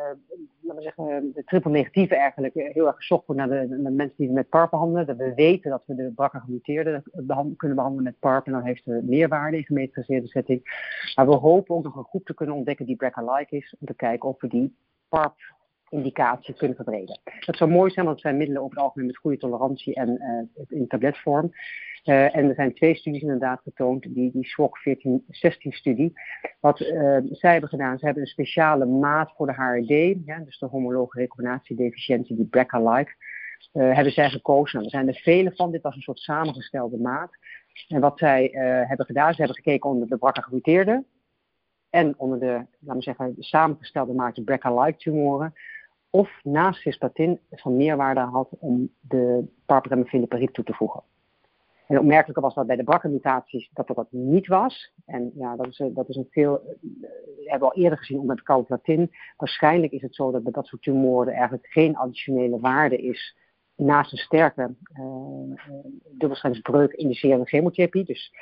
laten 0.61 0.77
we 0.77 0.83
zeggen, 0.83 1.33
de 1.35 1.45
triple 1.45 1.71
negatieve 1.71 2.17
eigenlijk 2.17 2.55
heel 2.55 2.87
erg 2.87 2.97
gezocht 2.97 3.27
wordt 3.27 3.41
naar 3.41 3.69
de, 3.69 3.91
mensen 3.91 4.17
die 4.17 4.31
met 4.31 4.49
PARP 4.49 4.71
behandelen. 4.71 5.07
Dat 5.07 5.17
we 5.17 5.35
weten 5.35 5.71
dat 5.71 5.83
we 5.87 5.95
de 5.95 6.13
BRCA 6.15 6.39
gemuteerde 6.39 7.03
behand, 7.13 7.57
kunnen 7.57 7.77
behandelen 7.77 8.05
met 8.05 8.19
PARP 8.19 8.47
en 8.47 8.53
dan 8.53 8.63
heeft 8.63 8.85
het 8.85 9.05
meerwaarde 9.05 9.57
in 9.57 9.65
gemetiseerde 9.65 10.27
setting. 10.27 10.63
Maar 11.15 11.27
we 11.27 11.35
hopen 11.35 11.75
ook 11.77 11.85
nog 11.85 11.97
een 11.97 12.05
groep 12.05 12.25
te 12.25 12.35
kunnen 12.35 12.55
ontdekken 12.55 12.87
die 12.87 12.97
BRCA-like 12.97 13.57
is, 13.57 13.75
om 13.81 13.87
te 13.87 13.95
kijken 13.95 14.29
of 14.29 14.41
we 14.41 14.49
die 14.49 14.77
PARP 15.09 15.35
indicatie 15.89 16.55
kunnen 16.55 16.77
verbreden. 16.77 17.21
Dat 17.41 17.57
zou 17.57 17.71
mooi 17.71 17.91
zijn, 17.91 18.05
want 18.05 18.17
het 18.17 18.27
zijn 18.27 18.37
middelen 18.37 18.63
over 18.63 18.75
het 18.75 18.85
algemeen 18.85 19.07
met 19.07 19.17
goede 19.17 19.37
tolerantie 19.37 19.95
en 19.95 20.09
uh, 20.59 20.65
in 20.79 20.87
tabletvorm. 20.87 21.53
Uh, 22.05 22.37
en 22.37 22.49
er 22.49 22.55
zijn 22.55 22.75
twee 22.75 22.95
studies 22.95 23.23
inderdaad 23.23 23.61
getoond, 23.63 24.03
die, 24.03 24.33
die 24.33 24.47
SWOG 24.47 24.79
14-16-studie. 24.89 26.13
Wat 26.61 26.81
uh, 26.81 27.19
zij 27.31 27.53
hebben 27.53 27.69
gedaan, 27.69 27.99
ze 27.99 28.05
hebben 28.05 28.23
een 28.23 28.29
speciale 28.29 28.87
maat 28.87 29.33
voor 29.37 29.47
de 29.47 29.53
HRD, 29.53 30.45
dus 30.45 30.59
de 30.59 30.67
homologe 30.67 31.19
recombinatiedeficiëntie, 31.19 32.37
die 32.37 32.47
BRCA-like, 32.47 33.15
uh, 33.73 33.95
hebben 33.95 34.13
zij 34.13 34.31
gekozen. 34.31 34.73
Nou, 34.73 34.85
er 34.85 34.91
zijn 34.91 35.09
er 35.09 35.21
vele 35.23 35.53
van, 35.55 35.71
dit 35.71 35.83
was 35.83 35.95
een 35.95 36.03
soort 36.03 36.19
samengestelde 36.19 36.99
maat. 36.99 37.31
En 37.89 38.01
wat 38.01 38.19
zij 38.19 38.51
hebben 38.89 39.07
gedaan, 39.07 39.35
ze 39.35 39.39
hebben 39.39 39.57
gekeken 39.57 39.91
onder 39.91 40.09
de 40.09 40.17
BRCA-gemuteerde 40.17 41.05
en 41.91 42.19
onder 42.19 42.41
de, 42.41 42.67
laten 42.79 42.97
we 42.97 43.03
zeggen, 43.03 43.35
de 43.35 43.43
samengestelde 43.43 44.13
maatje 44.13 44.43
BRCA-like 44.43 44.99
tumoren 44.99 45.53
of 46.11 46.41
naast 46.43 46.81
cisplatin 46.81 47.41
van 47.51 47.77
meerwaarde 47.77 48.21
had 48.21 48.49
om 48.59 48.91
de 49.01 49.45
parpiremifiliparib 49.67 50.51
toe 50.51 50.65
te 50.65 50.75
voegen. 50.75 51.03
En 51.87 51.95
het 51.95 51.99
opmerkelijke 51.99 52.41
was 52.41 52.55
dat 52.55 52.67
bij 52.67 52.77
de 52.77 52.85
BRCA-mutaties 52.85 53.71
dat 53.73 53.87
dat 53.87 54.07
niet 54.11 54.47
was. 54.47 54.93
En 55.07 55.33
ja, 55.35 55.57
dat 55.57 55.67
is, 55.67 55.83
dat 55.93 56.09
is 56.09 56.17
een 56.17 56.27
veel, 56.31 56.61
uh, 56.63 57.09
hebben 57.45 57.69
we 57.69 57.75
al 57.75 57.83
eerder 57.83 57.99
gezien 57.99 58.19
onder 58.19 58.37
het 58.37 58.45
carboplatin. 58.45 59.11
Waarschijnlijk 59.37 59.93
is 59.93 60.03
het 60.03 60.15
zo 60.15 60.31
dat 60.31 60.43
bij 60.43 60.53
dat 60.53 60.67
soort 60.67 60.83
tumoren 60.83 61.33
eigenlijk 61.33 61.67
geen 61.67 61.97
additionele 61.97 62.61
waarde 62.61 62.97
is 62.97 63.37
naast 63.77 64.13
een 64.13 64.19
sterke 64.19 64.75
uh, 64.99 65.57
dubbelstrengsbreuk 66.11 66.93
indicerende 66.93 67.47
chemotherapie. 67.47 68.05
Dus 68.05 68.33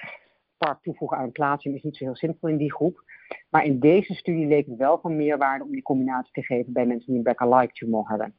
PARP 0.58 0.82
toevoegen 0.82 1.16
aan 1.16 1.24
een 1.24 1.32
plaatsing 1.32 1.74
is 1.74 1.82
niet 1.82 1.96
zo 1.96 2.04
heel 2.04 2.16
simpel 2.16 2.48
in 2.48 2.56
die 2.56 2.72
groep. 2.72 3.04
Maar 3.50 3.64
in 3.64 3.80
deze 3.80 4.14
studie 4.14 4.46
leek 4.46 4.66
het 4.66 4.76
wel 4.76 4.98
van 4.98 5.16
meerwaarde 5.16 5.64
om 5.64 5.70
die 5.70 5.82
combinatie 5.82 6.32
te 6.32 6.42
geven 6.42 6.72
bij 6.72 6.86
mensen 6.86 7.06
die 7.06 7.16
een 7.16 7.22
BRCA-like 7.22 7.72
tumor 7.72 8.08
hebben. 8.08 8.34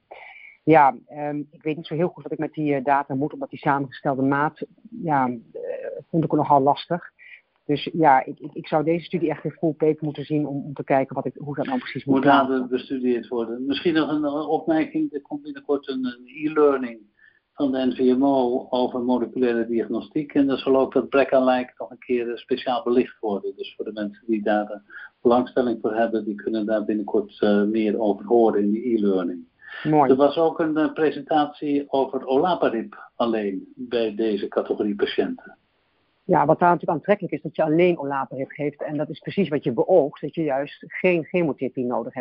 Ja, 0.64 0.96
um, 1.12 1.48
ik 1.52 1.64
weet 1.64 1.76
niet 1.76 1.86
zo 1.86 1.96
heel 1.96 2.08
goed 2.08 2.24
wat 2.24 2.32
ik 2.32 2.38
met 2.38 2.54
die 2.54 2.76
uh, 2.76 2.84
data 2.84 3.16
moet, 3.16 3.34
omdat 3.34 3.50
die 3.50 3.60
samengestelde 3.60 4.22
maat, 4.22 4.66
ja, 4.90 5.28
uh, 5.28 5.38
vond 6.10 6.24
ik 6.24 6.32
nogal 6.32 6.62
lastig. 6.62 7.12
Dus 7.66 7.90
ja, 7.94 8.26
ik, 8.26 8.40
ik, 8.40 8.54
ik, 8.54 8.68
zou 8.68 8.84
deze 8.84 9.06
studie 9.06 9.30
echt 9.30 9.44
in 9.44 9.52
full 9.52 9.74
paper 9.74 10.06
moeten 10.06 10.26
zien 10.26 10.48
om, 10.48 10.64
om 10.66 10.74
te 10.74 10.84
kijken 10.84 11.16
wat 11.16 11.26
ik, 11.26 11.34
hoe 11.38 11.56
dat 11.56 11.66
nou 11.66 11.80
precies 11.80 12.06
moet 12.06 12.16
Hoe 12.16 12.26
laten 12.26 12.68
bestudeerd 12.70 13.28
worden. 13.28 13.66
Misschien 13.66 13.94
nog 13.94 14.10
een 14.10 14.26
opmerking, 14.26 15.14
er 15.14 15.22
komt 15.22 15.42
binnenkort 15.42 15.88
een, 15.88 16.06
e-learning 16.26 17.00
van 17.54 17.72
de 17.72 17.86
NVMO 17.86 18.68
over 18.70 19.00
moleculaire 19.02 19.68
diagnostiek. 19.68 20.34
En 20.34 20.50
er 20.50 20.58
zal 20.58 20.78
ook 20.78 20.94
dat 20.94 21.10
brek 21.10 21.34
aan 21.34 21.44
lijk 21.44 21.74
nog 21.78 21.90
een 21.90 22.00
keer 22.00 22.38
speciaal 22.38 22.84
belicht 22.84 23.20
worden. 23.20 23.56
Dus 23.56 23.74
voor 23.76 23.86
de 23.86 23.94
mensen 23.94 24.24
die 24.28 24.44
daar 24.44 24.82
belangstelling 25.22 25.78
voor 25.82 25.94
hebben, 25.96 26.26
die 26.26 26.36
kunnen 26.36 26.66
daar 26.66 26.86
binnenkort 26.86 27.42
meer 27.68 28.00
over 28.00 28.26
horen 28.26 28.62
in 28.62 28.72
die 28.72 28.96
e-learning. 28.96 29.52
Mooi. 29.84 30.10
Er 30.10 30.16
was 30.16 30.38
ook 30.38 30.60
een 30.60 30.94
presentatie 30.94 31.92
over 31.92 32.26
olaparib 32.26 33.10
alleen 33.16 33.74
bij 33.76 34.16
deze 34.16 34.48
categorie 34.48 34.96
patiënten. 34.96 35.58
Ja, 36.26 36.46
wat 36.46 36.60
daar 36.60 36.70
natuurlijk 36.70 36.98
aantrekkelijk 36.98 37.34
is, 37.34 37.42
dat 37.42 37.56
je 37.56 37.64
alleen 37.64 38.00
olaparib 38.00 38.52
geeft. 38.52 38.82
En 38.82 38.98
dat 38.98 39.10
is 39.10 39.20
precies 39.20 39.50
wat 39.50 39.64
je 39.64 39.72
beoogt, 39.72 40.22
dat 40.22 40.36
je 40.36 40.44
juist 40.44 40.84
geen 40.88 41.24
chemotherapie 41.24 41.86
nodig 41.86 42.14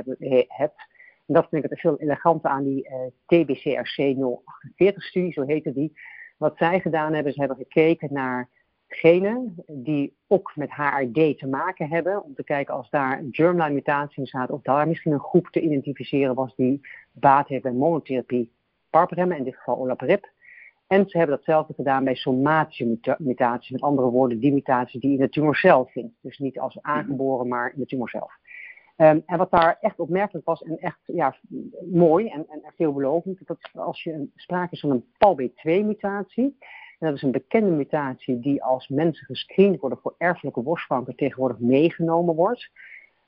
hebt. 0.49 0.89
En 1.27 1.35
dat 1.35 1.47
vind 1.49 1.65
ik 1.65 1.71
het 1.71 1.81
veel 1.81 1.99
eleganter 1.99 2.51
aan 2.51 2.65
die 2.65 2.89
uh, 2.89 2.97
TBCRC 3.27 4.17
048-studie, 4.17 5.33
zo 5.33 5.43
heette 5.47 5.73
die. 5.73 5.93
Wat 6.37 6.57
zij 6.57 6.81
gedaan 6.81 7.13
hebben, 7.13 7.33
ze 7.33 7.39
hebben 7.39 7.57
gekeken 7.57 8.09
naar 8.13 8.49
genen 8.89 9.55
die 9.67 10.17
ook 10.27 10.53
met 10.55 10.71
HRD 10.71 11.39
te 11.39 11.47
maken 11.51 11.89
hebben. 11.89 12.25
Om 12.25 12.35
te 12.35 12.45
kijken 12.45 12.75
als 12.75 12.91
daar 12.91 13.19
een 13.19 13.29
germline 13.31 13.73
mutatie 13.75 14.19
in 14.19 14.27
staat, 14.27 14.51
of 14.51 14.63
daar 14.63 14.89
misschien 14.89 15.13
een 15.13 15.21
groep 15.21 15.49
te 15.51 15.61
identificeren 15.61 16.35
was 16.35 16.55
die 16.55 16.81
baat 17.13 17.49
heeft 17.49 17.63
bij 17.63 17.73
monotherapie 17.73 18.53
parpremmen, 18.91 19.37
in 19.37 19.45
dit 19.45 19.57
geval 19.57 19.79
olaparib. 19.79 20.31
En 20.87 21.09
ze 21.09 21.19
hebben 21.19 21.37
datzelfde 21.37 21.75
gedaan 21.75 22.05
bij 22.05 22.15
somatische 22.15 22.99
mutaties. 23.19 23.71
Met 23.71 23.81
andere 23.81 24.09
woorden, 24.09 24.39
die 24.39 24.53
mutatie 24.53 25.01
die 25.01 25.13
in 25.13 25.19
de 25.19 25.29
tumor 25.29 25.57
zelf 25.57 25.93
vindt. 25.93 26.15
Dus 26.21 26.39
niet 26.39 26.59
als 26.59 26.83
aangeboren, 26.83 27.49
maar 27.49 27.73
in 27.75 27.81
de 27.81 27.87
tumor 27.87 28.09
zelf. 28.09 28.33
Ehm, 28.97 29.21
en 29.27 29.39
wat 29.39 29.51
daar 29.51 29.77
echt 29.81 29.99
opmerkelijk 29.99 30.47
was 30.47 30.63
en 30.63 30.79
echt 30.79 31.01
ja, 31.07 31.37
mooi 31.91 32.29
en, 32.29 32.47
en 32.49 32.63
veelbelovend, 32.77 33.47
dat 33.47 33.59
als 33.75 34.03
je 34.03 34.13
een, 34.13 34.33
sprake 34.37 34.73
is 34.73 34.81
van 34.81 34.91
een 34.91 35.05
PALB2-mutatie, 35.19 36.57
en 36.99 37.09
dat 37.09 37.15
is 37.15 37.23
een 37.23 37.31
bekende 37.31 37.71
mutatie 37.71 38.41
die 38.41 38.63
als 38.63 38.89
mensen 38.89 39.27
gescreend 39.27 39.81
worden 39.81 39.99
voor 40.03 40.15
erfelijke 40.19 40.61
borstkanker 40.61 41.15
tegenwoordig 41.15 41.59
meegenomen 41.59 42.35
wordt, 42.35 42.71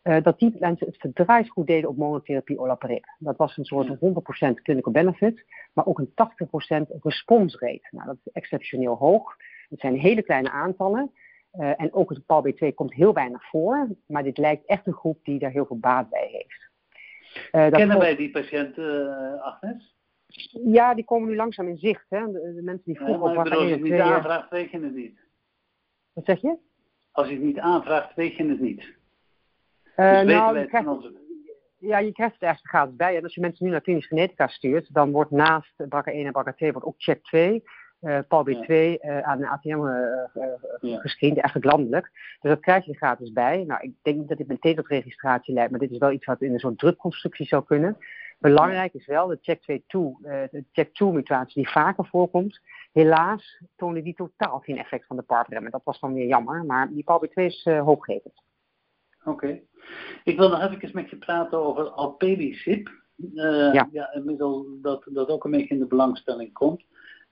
uh, 0.05 0.23
dat 0.23 0.39
die 0.39 0.57
mensen 0.59 0.87
het 0.87 0.97
verdraaid 0.97 1.49
goed 1.49 1.67
deden 1.67 1.89
op 1.89 1.97
monotherapie 1.97 2.59
olaparib. 2.59 3.05
Dat 3.19 3.37
was 3.37 3.57
een 3.57 3.65
soort 3.65 3.89
100% 3.89 4.63
clinical 4.63 4.93
benefit, 4.93 5.45
maar 5.73 5.87
ook 5.87 5.99
een 5.99 6.11
80% 6.11 7.01
response 7.03 7.59
rate. 7.59 7.89
Nou, 7.91 8.07
dat 8.07 8.17
is 8.25 8.33
exceptioneel 8.33 8.95
hoog. 8.95 9.37
Het 9.69 9.81
zijn 9.81 9.99
hele 9.99 10.23
kleine 10.23 10.51
aantallen. 10.51 11.11
Uh, 11.55 11.81
en 11.81 11.93
ook 11.93 12.11
het 12.11 12.23
PALB2 12.23 12.75
komt 12.75 12.95
heel 12.95 13.13
weinig 13.13 13.49
voor, 13.49 13.89
maar 14.07 14.23
dit 14.23 14.39
lijkt 14.39 14.67
echt 14.67 14.87
een 14.87 14.93
groep 14.93 15.25
die 15.25 15.39
daar 15.39 15.51
heel 15.51 15.67
veel 15.67 15.79
baat 15.79 16.11
bij 16.11 16.29
heeft. 16.31 16.71
Uh, 17.53 17.79
Kennen 17.79 17.99
wij 17.99 18.17
die 18.17 18.31
patiënten, 18.31 19.41
Agnes? 19.41 19.97
Ja, 20.65 20.95
die 20.95 21.05
komen 21.05 21.29
nu 21.29 21.37
langzaam 21.37 21.69
in 21.69 21.79
zicht. 21.79 22.07
Hè? 22.09 22.33
De, 22.33 22.61
mensen 22.63 22.85
die 22.85 22.97
vroeger 22.97 23.33
ja, 23.33 23.41
op 23.41 23.49
Als 23.49 23.63
je 23.63 23.71
het 23.71 23.83
niet 23.83 23.93
aanvraagt, 23.93 24.51
weet 24.51 24.71
je 24.71 24.81
het 24.81 24.95
niet. 24.95 25.19
Wat 26.13 26.25
zeg 26.25 26.41
je? 26.41 26.57
Als 27.11 27.29
je 27.29 27.35
het 27.35 27.43
niet 27.43 27.59
aanvraagt, 27.59 28.15
weet 28.15 28.37
je 28.37 28.49
het 28.49 28.61
niet. 28.61 28.95
Uh, 29.97 30.21
nou, 30.21 30.59
je 30.59 30.67
krijgt, 30.67 30.89
ja, 31.79 31.99
je 31.99 32.13
krijgt 32.13 32.35
het 32.35 32.43
echt 32.43 32.69
gratis 32.69 32.97
bij. 32.97 33.17
En 33.17 33.23
als 33.23 33.35
je 33.35 33.41
mensen 33.41 33.65
nu 33.65 33.71
naar 33.71 33.81
klinisch 33.81 34.07
genetica 34.07 34.47
stuurt, 34.47 34.95
dan 34.95 35.11
wordt 35.11 35.31
naast 35.31 35.73
BRCA1 35.83 36.13
en 36.13 36.33
BRCA2 36.33 36.73
wordt 36.73 36.87
ook 36.87 36.95
check 36.99 37.23
2, 37.25 37.63
uh, 38.01 38.19
PALB2 38.19 38.67
uh, 38.69 39.19
aan 39.21 39.39
de 39.39 39.49
ATM 39.49 39.69
uh, 39.69 41.01
gescreend, 41.01 41.39
eigenlijk 41.39 41.65
landelijk. 41.65 42.11
Dus 42.41 42.51
dat 42.51 42.61
krijg 42.61 42.85
je 42.85 42.91
er 42.91 42.97
gratis 42.97 43.33
bij. 43.33 43.65
Nou, 43.67 43.83
ik 43.83 43.93
denk 44.03 44.17
niet 44.17 44.29
dat 44.29 44.39
dit 44.39 44.47
meteen 44.47 44.75
tot 44.75 44.89
registratie 44.89 45.55
leidt, 45.55 45.71
maar 45.71 45.81
dit 45.81 45.91
is 45.91 45.99
wel 45.99 46.13
iets 46.13 46.27
wat 46.27 46.43
in 46.43 46.53
een 46.53 46.59
soort 46.59 46.79
drukconstructie 46.79 47.47
zou 47.47 47.65
kunnen. 47.65 47.97
Belangrijk 48.39 48.95
is 48.95 49.07
wel 49.07 49.27
de 49.27 49.39
check-2 49.41 49.87
de 49.87 50.65
check 50.73 51.01
mutatie 51.01 51.63
die 51.63 51.73
vaker 51.73 52.07
voorkomt. 52.07 52.61
Helaas 52.93 53.63
toonde 53.77 54.03
die 54.03 54.15
totaal 54.15 54.59
geen 54.59 54.79
effect 54.79 55.07
van 55.07 55.17
de 55.17 55.23
PARP-remmen. 55.23 55.71
Dat 55.71 55.85
was 55.85 56.01
dan 56.01 56.15
weer 56.15 56.27
jammer, 56.27 56.65
maar 56.65 56.89
die 56.89 57.05
PALB2 57.05 57.33
is 57.35 57.65
hoopgevend. 57.65 58.44
Oké. 59.25 59.61
Ik 60.25 60.39
wil 60.39 60.49
nog 60.49 60.61
even 60.61 60.91
met 60.93 61.11
je 61.11 61.17
praten 61.17 61.59
over 61.59 61.89
Alpedicip. 61.89 62.91
Uh, 63.35 63.73
ja. 63.73 63.89
ja, 63.93 64.13
inmiddels 64.13 64.67
dat 64.83 65.05
dat 65.05 65.29
ook 65.29 65.45
een 65.45 65.51
beetje 65.51 65.75
in 65.75 65.79
de 65.79 65.87
belangstelling 65.87 66.53
komt. 66.53 66.83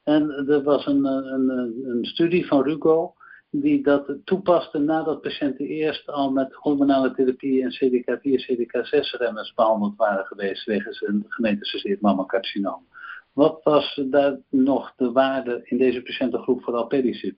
En 0.03 0.31
er 0.49 0.63
was 0.63 0.87
een, 0.87 1.05
een, 1.05 1.49
een 1.85 2.05
studie 2.05 2.47
van 2.47 2.63
Rugo 2.63 3.15
die 3.55 3.83
dat 3.83 4.15
toepaste 4.25 4.79
nadat 4.79 5.21
patiënten 5.21 5.67
eerst 5.67 6.09
al 6.09 6.31
met 6.31 6.53
hormonale 6.53 7.15
therapie 7.15 7.63
en 7.63 7.73
CDK4, 7.73 8.51
CDK6-remmers 8.51 9.55
behandeld 9.55 9.97
waren 9.97 10.25
geweest 10.25 10.65
wegens 10.65 11.03
een 11.03 11.25
gemetastaseerd 11.29 12.01
mammacarcinoom. 12.01 12.87
Wat 13.33 13.61
was 13.63 14.01
daar 14.05 14.39
nog 14.49 14.93
de 14.97 15.13
waarde 15.13 15.61
in 15.65 15.79
deze 15.79 16.03
patiëntengroep 16.03 16.63
voor 16.63 16.75
alpedicip? 16.75 17.37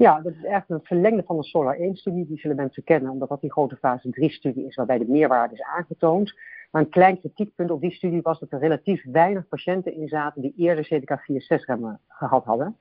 Ja, 0.00 0.20
dat 0.20 0.32
is 0.32 0.44
echt 0.44 0.70
een 0.70 0.80
verlengde 0.82 1.22
van 1.26 1.36
de 1.36 1.42
Solar 1.42 1.76
1-studie. 1.76 2.26
Die 2.26 2.38
zullen 2.38 2.56
mensen 2.56 2.84
kennen, 2.84 3.10
omdat 3.10 3.28
dat 3.28 3.40
die 3.40 3.52
grote 3.52 3.76
fase 3.76 4.08
3-studie 4.08 4.66
is 4.66 4.74
waarbij 4.74 4.98
de 4.98 5.08
meerwaarde 5.08 5.54
is 5.54 5.62
aangetoond. 5.62 6.34
Maar 6.70 6.82
een 6.82 6.88
klein 6.88 7.18
kritiekpunt 7.18 7.70
op 7.70 7.80
die 7.80 7.92
studie 7.92 8.22
was 8.22 8.38
dat 8.38 8.52
er 8.52 8.58
relatief 8.58 9.04
weinig 9.04 9.48
patiënten 9.48 9.94
in 9.94 10.08
zaten 10.08 10.42
die 10.42 10.54
eerder 10.56 10.84
CDK4-6-remmen 10.84 12.00
gehad 12.08 12.44
hadden. 12.44 12.76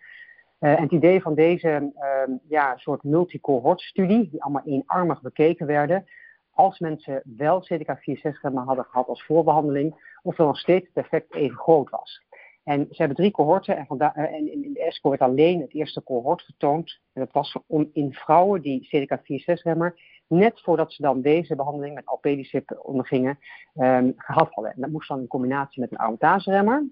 Uh, 0.59 0.71
en 0.71 0.81
het 0.81 0.91
idee 0.91 1.21
van 1.21 1.35
deze 1.35 1.91
uh, 1.95 2.35
ja, 2.47 2.77
soort 2.77 3.03
multicohort-studie, 3.03 4.29
die 4.29 4.43
allemaal 4.43 4.65
eenarmig 4.65 5.21
bekeken 5.21 5.65
werden, 5.65 6.05
als 6.53 6.79
mensen 6.79 7.21
wel 7.37 7.63
CDK4-6-remmen 7.63 8.63
hadden 8.63 8.85
gehad 8.85 9.07
als 9.07 9.23
voorbehandeling, 9.23 10.17
of 10.21 10.35
dan 10.35 10.47
nog 10.47 10.57
steeds 10.57 10.87
het 10.93 11.03
effect 11.03 11.35
even 11.35 11.57
groot 11.57 11.89
was. 11.89 12.27
En 12.69 12.85
ze 12.89 12.95
hebben 12.95 13.17
drie 13.17 13.31
cohorten 13.31 13.77
en, 13.77 13.85
eh, 13.97 14.33
en 14.33 14.51
in 14.51 14.73
de 14.73 14.85
S 14.89 14.99
werd 15.01 15.21
alleen 15.21 15.61
het 15.61 15.73
eerste 15.73 16.03
cohort 16.03 16.41
getoond. 16.41 16.99
En 17.13 17.21
dat 17.21 17.31
was 17.31 17.57
om, 17.67 17.89
in 17.93 18.13
vrouwen 18.13 18.61
die 18.61 18.87
CDK4-6-remmer, 18.87 19.99
net 20.27 20.61
voordat 20.61 20.93
ze 20.93 21.01
dan 21.01 21.21
deze 21.21 21.55
behandeling 21.55 21.95
met 21.95 22.05
alpedicip 22.05 22.79
ondergingen, 22.81 23.39
um, 23.75 24.13
gehad 24.17 24.53
hadden. 24.53 24.73
En 24.73 24.81
dat 24.81 24.89
moest 24.89 25.07
dan 25.07 25.19
in 25.19 25.27
combinatie 25.27 25.81
met 25.81 25.91
een 25.91 25.97
aromatase-remmer. 25.97 26.83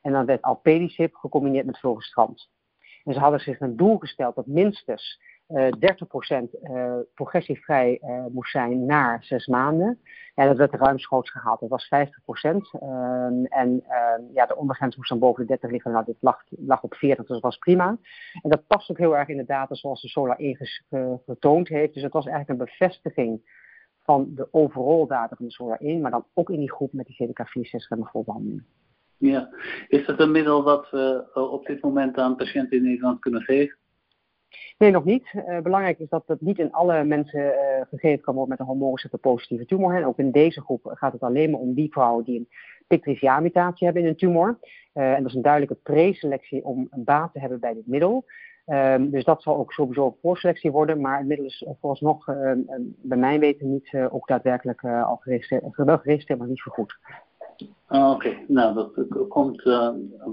En 0.00 0.12
dan 0.12 0.26
werd 0.26 0.42
alpedicip 0.42 1.14
gecombineerd 1.14 1.66
met 1.66 1.78
fulvestrant. 1.78 2.50
En 3.04 3.12
ze 3.12 3.20
hadden 3.20 3.40
zich 3.40 3.60
een 3.60 3.76
doel 3.76 3.98
gesteld 3.98 4.34
dat 4.34 4.46
minstens 4.46 5.20
30% 5.54 5.56
uh, 6.62 6.94
progressievrij 7.14 8.00
uh, 8.02 8.24
moest 8.32 8.50
zijn 8.50 8.86
na 8.86 9.18
zes 9.20 9.46
maanden. 9.46 10.00
Ja, 10.34 10.46
dat 10.46 10.56
werd 10.56 10.74
ruimschoots 10.74 11.30
gehaald. 11.30 11.60
Dat 11.60 11.68
was 11.68 11.90
50%. 12.44 12.56
Um, 12.82 13.44
en 13.44 13.82
uh, 13.88 14.34
ja, 14.34 14.46
de 14.46 14.56
ondergrens 14.56 14.96
moest 14.96 15.08
dan 15.08 15.18
boven 15.18 15.42
de 15.42 15.48
30 15.48 15.70
liggen. 15.70 15.92
Nou, 15.92 16.04
dit 16.04 16.16
lag, 16.66 16.82
op 16.82 16.94
40, 16.94 17.16
dus 17.16 17.34
dat 17.34 17.42
was 17.42 17.58
prima. 17.58 17.98
En 18.42 18.50
dat 18.50 18.66
past 18.66 18.90
ook 18.90 18.98
heel 18.98 19.16
erg 19.16 19.28
in 19.28 19.36
de 19.36 19.44
data 19.44 19.74
zoals 19.74 20.02
de 20.02 20.08
Solar 20.08 20.36
1 20.36 20.56
getoond 21.26 21.68
heeft. 21.68 21.94
Dus 21.94 22.02
het 22.02 22.12
was 22.12 22.26
eigenlijk 22.26 22.60
een 22.60 22.66
bevestiging 22.66 23.62
van 24.04 24.34
de 24.34 24.48
overall 24.50 25.06
data 25.06 25.36
van 25.36 25.46
de 25.46 25.52
Solar 25.52 25.78
1, 25.80 26.00
maar 26.00 26.10
dan 26.10 26.26
ook 26.34 26.50
in 26.50 26.58
die 26.58 26.72
groep 26.72 26.92
met 26.92 27.06
die 27.06 27.28
CDK4-6 27.28 27.98
voorbehandeling. 27.98 28.62
Ja, 29.16 29.48
is 29.88 30.06
dat 30.06 30.20
een 30.20 30.30
middel 30.30 30.62
wat 30.62 30.90
we 30.90 31.30
op 31.50 31.66
dit 31.66 31.82
moment 31.82 32.16
aan 32.16 32.36
patiënten 32.36 32.76
in 32.76 32.82
Nederland 32.82 33.20
kunnen 33.20 33.42
geven? 33.42 33.76
Nee, 34.78 34.90
nog 34.90 35.04
niet. 35.04 35.32
Uh, 35.34 35.60
belangrijk 35.60 35.98
is 35.98 36.08
dat 36.08 36.22
het 36.26 36.40
niet 36.40 36.58
in 36.58 36.72
alle 36.72 37.04
mensen 37.04 37.40
uh, 37.40 37.52
gegeven 37.90 38.24
kan 38.24 38.34
worden 38.34 38.50
met 38.50 38.60
een 38.60 38.66
hormoonreceptor 38.66 39.18
positieve 39.18 39.66
tumor. 39.66 39.96
En 39.96 40.06
ook 40.06 40.18
in 40.18 40.30
deze 40.30 40.60
groep 40.60 40.90
gaat 40.94 41.12
het 41.12 41.22
alleen 41.22 41.50
maar 41.50 41.60
om 41.60 41.74
die 41.74 41.92
vrouwen 41.92 42.24
die 42.24 42.38
een 42.38 42.98
PIK3CA-mutatie 42.98 43.84
hebben 43.84 44.02
in 44.02 44.08
een 44.08 44.16
tumor. 44.16 44.58
Uh, 44.94 45.12
en 45.12 45.18
dat 45.18 45.30
is 45.30 45.36
een 45.36 45.42
duidelijke 45.42 45.82
preselectie 45.82 46.64
om 46.64 46.86
een 46.90 47.04
baat 47.04 47.32
te 47.32 47.40
hebben 47.40 47.60
bij 47.60 47.74
dit 47.74 47.86
middel. 47.86 48.24
Ehm, 48.64 49.10
dus 49.10 49.24
dat 49.24 49.42
zal 49.42 49.56
ook 49.56 49.72
sowieso 49.72 50.16
voorselectie 50.20 50.70
worden, 50.70 51.00
maar 51.00 51.18
het 51.18 51.26
middel 51.26 51.46
is 51.46 51.66
vooralsnog 51.80 52.28
ehm, 52.28 52.58
bij 53.02 53.18
mijn 53.18 53.40
weten 53.40 53.70
niet 53.70 53.96
ook 54.10 54.28
daadwerkelijk 54.28 54.84
al 54.84 55.16
geregistreerd, 55.16 55.76
wel 55.76 55.98
geregistreerd, 55.98 56.38
maar 56.38 56.48
niet 56.48 56.62
vergoed. 56.62 56.98
Ah, 57.86 58.10
oké, 58.10 58.36
nou 58.48 58.74
dat 58.74 59.06
komt 59.28 59.62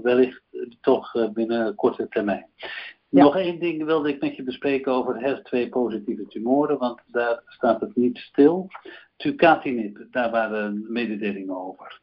wellicht 0.02 0.42
toch 0.80 1.32
binnen 1.32 1.74
korte 1.74 2.08
termijn. 2.08 2.46
Nog 3.20 3.36
één 3.36 3.58
ding 3.58 3.84
wilde 3.84 4.08
ik 4.08 4.20
met 4.20 4.36
je 4.36 4.42
bespreken 4.42 4.92
over 4.92 5.14
HER2-positieve 5.14 6.26
tumoren, 6.26 6.78
want 6.78 7.00
daar 7.06 7.42
staat 7.46 7.80
het 7.80 7.96
niet 7.96 8.18
stil. 8.18 8.68
Tucatinib, 9.16 10.06
daar 10.10 10.30
waren 10.30 10.86
mededelingen 10.88 11.56
over. 11.56 12.00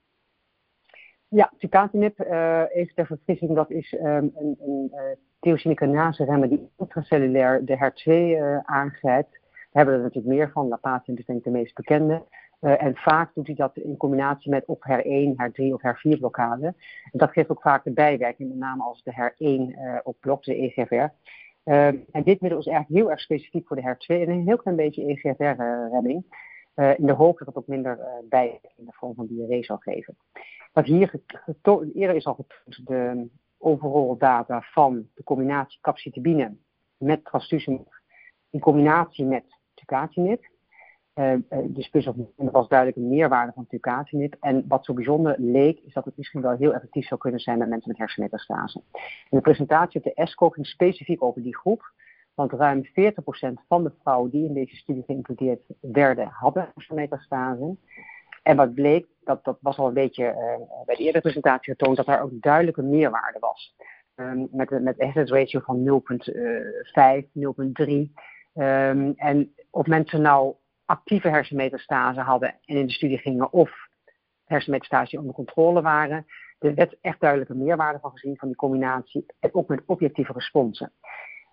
Ja, 1.27 1.51
tucatinib, 1.57 2.19
uh, 2.19 2.63
even 2.69 2.95
ter 2.95 3.05
verfrissing, 3.05 3.55
dat 3.55 3.71
is 3.71 3.93
um, 3.93 4.31
een, 4.35 4.57
een 4.59 4.91
uh, 5.41 6.17
remmer 6.17 6.49
die 6.49 6.69
intracellulair 6.77 7.65
de 7.65 7.91
HER2 7.91 8.11
uh, 8.11 8.57
aangrijpt. 8.57 9.39
We 9.51 9.77
hebben 9.77 9.93
er 9.95 10.01
natuurlijk 10.01 10.35
meer 10.35 10.51
van, 10.51 10.67
Lapatium 10.67 11.17
is 11.17 11.25
denk 11.25 11.37
ik 11.39 11.43
de 11.43 11.51
meest 11.51 11.75
bekende. 11.75 12.23
Uh, 12.61 12.83
en 12.83 12.95
vaak 12.95 13.33
doet 13.33 13.47
hij 13.47 13.55
dat 13.55 13.77
in 13.77 13.97
combinatie 13.97 14.51
met 14.51 14.65
of 14.65 14.77
HER1, 14.79 15.35
HER3 15.35 15.73
of 15.73 15.81
HER4 15.81 16.19
blokkade. 16.19 16.65
En 17.11 17.19
dat 17.19 17.31
geeft 17.31 17.49
ook 17.49 17.61
vaak 17.61 17.83
de 17.83 17.91
bijwerking, 17.91 18.49
met 18.49 18.57
name 18.57 18.83
als 18.83 19.03
de 19.03 19.13
HER1 19.13 19.79
uh, 19.79 19.97
ook 20.03 20.19
blokt, 20.19 20.45
de 20.45 20.55
EGFR. 20.55 21.13
Ehm, 21.63 21.97
en 22.11 22.23
dit 22.23 22.41
middel 22.41 22.59
is 22.59 22.67
eigenlijk 22.67 23.01
heel 23.01 23.11
erg 23.11 23.19
specifiek 23.19 23.67
voor 23.67 23.75
de 23.75 23.81
HER2 23.81 24.21
en 24.21 24.29
een 24.29 24.47
heel 24.47 24.57
klein 24.57 24.77
beetje 24.77 25.05
EGFR-remming. 25.05 26.47
Uh, 26.75 26.99
in 26.99 27.05
de 27.05 27.13
hoop 27.13 27.37
dat 27.37 27.47
het 27.47 27.57
ook 27.57 27.67
minder 27.67 27.99
bijwerking 28.29 28.73
in 28.77 28.85
de 28.85 28.93
vorm 28.93 29.15
van 29.15 29.27
diarree 29.27 29.63
zal 29.63 29.77
geven. 29.77 30.17
Wat 30.73 30.85
hier 30.85 31.13
eerder 31.93 32.15
is 32.15 32.25
al 32.25 32.33
getoond, 32.33 32.87
de 32.87 33.29
overal 33.57 34.17
data 34.17 34.61
van 34.61 35.07
de 35.15 35.23
combinatie 35.23 35.79
capecitabine 35.81 36.55
met 36.97 37.25
trastuzumab 37.25 37.99
in 38.49 38.59
combinatie 38.59 39.25
met 39.25 39.43
tucatinib. 39.73 40.49
Uh, 41.19 41.33
dus 41.63 41.89
plus 41.89 42.09
was 42.35 42.67
duidelijk 42.67 42.97
een 42.97 43.07
meerwaarde 43.07 43.51
van 43.55 43.67
tucatinib. 43.67 44.35
En 44.39 44.65
wat 44.67 44.85
zo 44.85 44.93
bijzonder 44.93 45.35
leek, 45.37 45.79
is 45.79 45.93
dat 45.93 46.05
het 46.05 46.17
misschien 46.17 46.41
wel 46.41 46.57
heel 46.57 46.73
effectief 46.73 47.07
zou 47.07 47.19
kunnen 47.19 47.39
zijn 47.39 47.57
met 47.57 47.69
mensen 47.69 47.89
met 47.89 47.97
hersenmetastase. 47.97 48.81
En 48.93 49.01
de 49.29 49.41
presentatie 49.41 49.99
op 49.99 50.05
de 50.05 50.13
ESCO 50.13 50.49
ging 50.49 50.67
specifiek 50.67 51.23
over 51.23 51.41
die 51.41 51.57
groep. 51.57 51.91
Want 52.33 52.51
ruim 52.51 52.85
40% 52.85 52.89
van 53.67 53.83
de 53.83 53.91
vrouwen 54.01 54.31
die 54.31 54.45
in 54.45 54.53
deze 54.53 54.75
studie 54.75 55.03
geïncludeerd 55.03 55.61
werden, 55.81 56.27
hadden 56.27 56.71
hersenmetastase. 56.73 57.75
En 58.43 58.55
wat 58.55 58.73
bleek, 58.73 59.07
dat, 59.23 59.43
dat 59.43 59.57
was 59.61 59.77
al 59.77 59.87
een 59.87 59.93
beetje 59.93 60.23
uh, 60.23 60.85
bij 60.85 60.95
de 60.95 61.03
eerdere 61.03 61.21
presentatie 61.21 61.73
getoond, 61.73 61.97
dat 61.97 62.05
daar 62.05 62.21
ook 62.21 62.41
duidelijke 62.41 62.81
meerwaarde 62.81 63.39
was. 63.39 63.75
Um, 64.15 64.47
met, 64.51 64.69
met 64.69 64.95
een 64.97 65.27
ratio 65.27 65.59
van 65.59 66.01
0,5, 66.01 67.23
0,3. 67.23 68.11
Um, 68.53 69.13
en 69.15 69.53
of 69.69 69.85
mensen 69.85 70.21
nou 70.21 70.55
actieve 70.89 71.29
hersenmetastase 71.29 72.21
hadden 72.21 72.49
en 72.65 72.75
in 72.75 72.85
de 72.85 72.91
studie 72.91 73.17
gingen 73.17 73.53
of 73.53 73.71
hersenmetastase 74.43 75.19
onder 75.19 75.33
controle 75.33 75.81
waren, 75.81 76.25
er 76.59 76.73
werd 76.73 76.97
echt 77.01 77.19
duidelijke 77.19 77.55
meerwaarde 77.55 77.99
van 77.99 78.11
gezien 78.11 78.37
van 78.37 78.47
die 78.47 78.57
combinatie 78.57 79.25
en 79.39 79.53
ook 79.53 79.67
met 79.67 79.83
objectieve 79.85 80.33
responsen. 80.33 80.91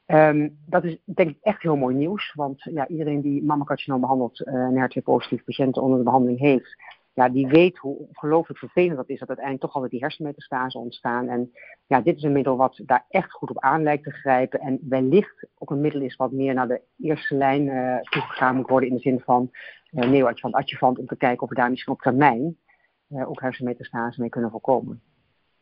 Um, 0.06 0.58
dat 0.66 0.84
is 0.84 0.98
denk 1.04 1.30
ik 1.30 1.38
echt 1.40 1.62
heel 1.62 1.76
mooi 1.76 1.94
nieuws, 1.94 2.32
want 2.34 2.62
ja, 2.62 2.88
iedereen 2.88 3.20
die 3.20 3.44
mammacarcinoom 3.44 4.00
behandelt 4.00 4.40
uh, 4.40 4.54
en 4.54 4.74
HER2-positieve 4.74 5.44
patiënten 5.44 5.82
onder 5.82 5.98
de 5.98 6.04
behandeling 6.04 6.38
heeft, 6.38 6.76
ja, 7.16 7.28
die 7.28 7.46
weet 7.46 7.78
hoe 7.78 7.96
ongelooflijk 7.96 8.58
vervelend 8.58 8.96
dat 8.96 9.08
is 9.08 9.18
dat 9.18 9.28
uiteindelijk 9.28 9.64
toch 9.64 9.74
altijd 9.74 9.92
die 9.92 10.00
hersenmetastase 10.00 10.78
ontstaan. 10.78 11.28
En 11.28 11.52
ja, 11.86 12.00
dit 12.00 12.16
is 12.16 12.22
een 12.22 12.32
middel 12.32 12.56
wat 12.56 12.80
daar 12.84 13.04
echt 13.08 13.32
goed 13.32 13.50
op 13.50 13.60
aan 13.60 13.82
lijkt 13.82 14.04
te 14.04 14.10
grijpen 14.10 14.60
en 14.60 14.78
wellicht 14.88 15.46
ook 15.58 15.70
een 15.70 15.80
middel 15.80 16.00
is 16.00 16.16
wat 16.16 16.32
meer 16.32 16.54
naar 16.54 16.68
de 16.68 16.80
eerste 16.98 17.34
lijn 17.34 17.66
uh, 17.66 18.00
toegegaan 18.00 18.56
moet 18.56 18.68
worden 18.68 18.88
in 18.88 18.94
de 18.94 19.00
zin 19.00 19.20
van 19.20 19.50
uh, 19.92 20.10
neoadjuvant, 20.10 20.54
adjuvant, 20.54 20.98
om 20.98 21.06
te 21.06 21.16
kijken 21.16 21.42
of 21.42 21.48
we 21.48 21.54
daar 21.54 21.70
misschien 21.70 21.92
op 21.92 22.00
termijn 22.00 22.56
uh, 23.08 23.28
ook 23.28 23.40
hersenmetastase 23.40 24.20
mee 24.20 24.30
kunnen 24.30 24.50
voorkomen. 24.50 25.00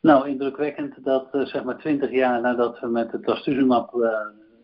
Nou, 0.01 0.29
indrukwekkend 0.29 1.05
dat 1.05 1.29
zeg 1.31 1.65
maar 1.65 1.79
twintig 1.79 2.11
jaar 2.11 2.41
nadat 2.41 2.81
we 2.81 2.87
met 2.87 3.13
het 3.13 3.23
trastuzumab 3.23 3.95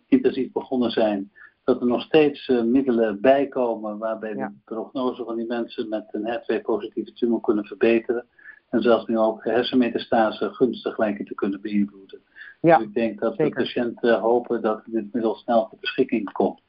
intensief 0.09 0.53
begonnen 0.53 0.91
zijn, 0.91 1.33
dat 1.71 1.81
er 1.81 1.87
nog 1.87 2.03
steeds 2.03 2.49
uh, 2.49 2.63
middelen 2.63 3.21
bijkomen 3.21 3.99
waarbij 3.99 4.35
de 4.35 4.51
prognose 4.65 5.25
van 5.25 5.37
die 5.37 5.47
mensen 5.47 5.89
met 5.89 6.09
een 6.11 6.41
HER2-positieve 6.41 7.13
tumor 7.13 7.41
kunnen 7.41 7.65
verbeteren. 7.65 8.27
En 8.71 8.83
zelfs 8.83 9.07
nu 9.07 9.19
ook 9.19 9.45
hersenmetastase 9.45 10.55
gunstig 10.55 10.99
lijken 10.99 11.25
te 11.25 11.35
kunnen 11.35 11.61
beïnvloeden. 11.61 12.21
Ja, 12.61 12.77
dus 12.77 12.87
ik 12.87 12.95
denk 12.95 13.21
dat 13.21 13.35
zeker. 13.37 13.55
de 13.55 13.63
patiënten 13.63 14.21
hopen 14.21 14.63
dat 14.63 14.83
dit 14.85 15.13
middel 15.13 15.35
snel 15.35 15.69
ter 15.69 15.79
beschikking 15.81 16.33
komt. 16.33 16.61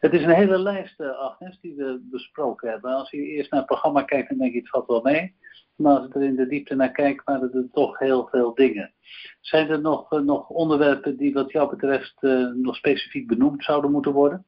Het 0.00 0.12
is 0.12 0.22
een 0.22 0.34
hele 0.34 0.58
lijst, 0.58 1.00
uh, 1.00 1.18
Agnes, 1.18 1.58
die 1.60 1.74
we 1.74 2.00
besproken 2.10 2.70
hebben. 2.70 2.94
Als 2.94 3.10
je 3.10 3.16
eerst 3.16 3.50
naar 3.50 3.60
het 3.60 3.68
programma 3.68 4.02
kijkt, 4.02 4.28
dan 4.28 4.38
denk 4.38 4.52
je 4.52 4.58
het 4.58 4.68
valt 4.68 4.86
wel 4.86 5.02
mee. 5.02 5.34
Maar 5.78 5.96
als 5.96 6.06
ik 6.06 6.14
er 6.14 6.22
in 6.22 6.36
de 6.36 6.46
diepte 6.46 6.74
naar 6.74 6.92
kijk, 6.92 7.22
waren 7.24 7.52
er 7.52 7.68
toch 7.72 7.98
heel 7.98 8.28
veel 8.30 8.54
dingen. 8.54 8.92
Zijn 9.40 9.70
er 9.70 9.80
nog, 9.80 10.12
uh, 10.12 10.20
nog 10.20 10.48
onderwerpen 10.48 11.16
die 11.16 11.32
wat 11.32 11.52
jou 11.52 11.70
betreft 11.70 12.14
uh, 12.20 12.52
nog 12.54 12.76
specifiek 12.76 13.26
benoemd 13.26 13.64
zouden 13.64 13.90
moeten 13.90 14.12
worden? 14.12 14.46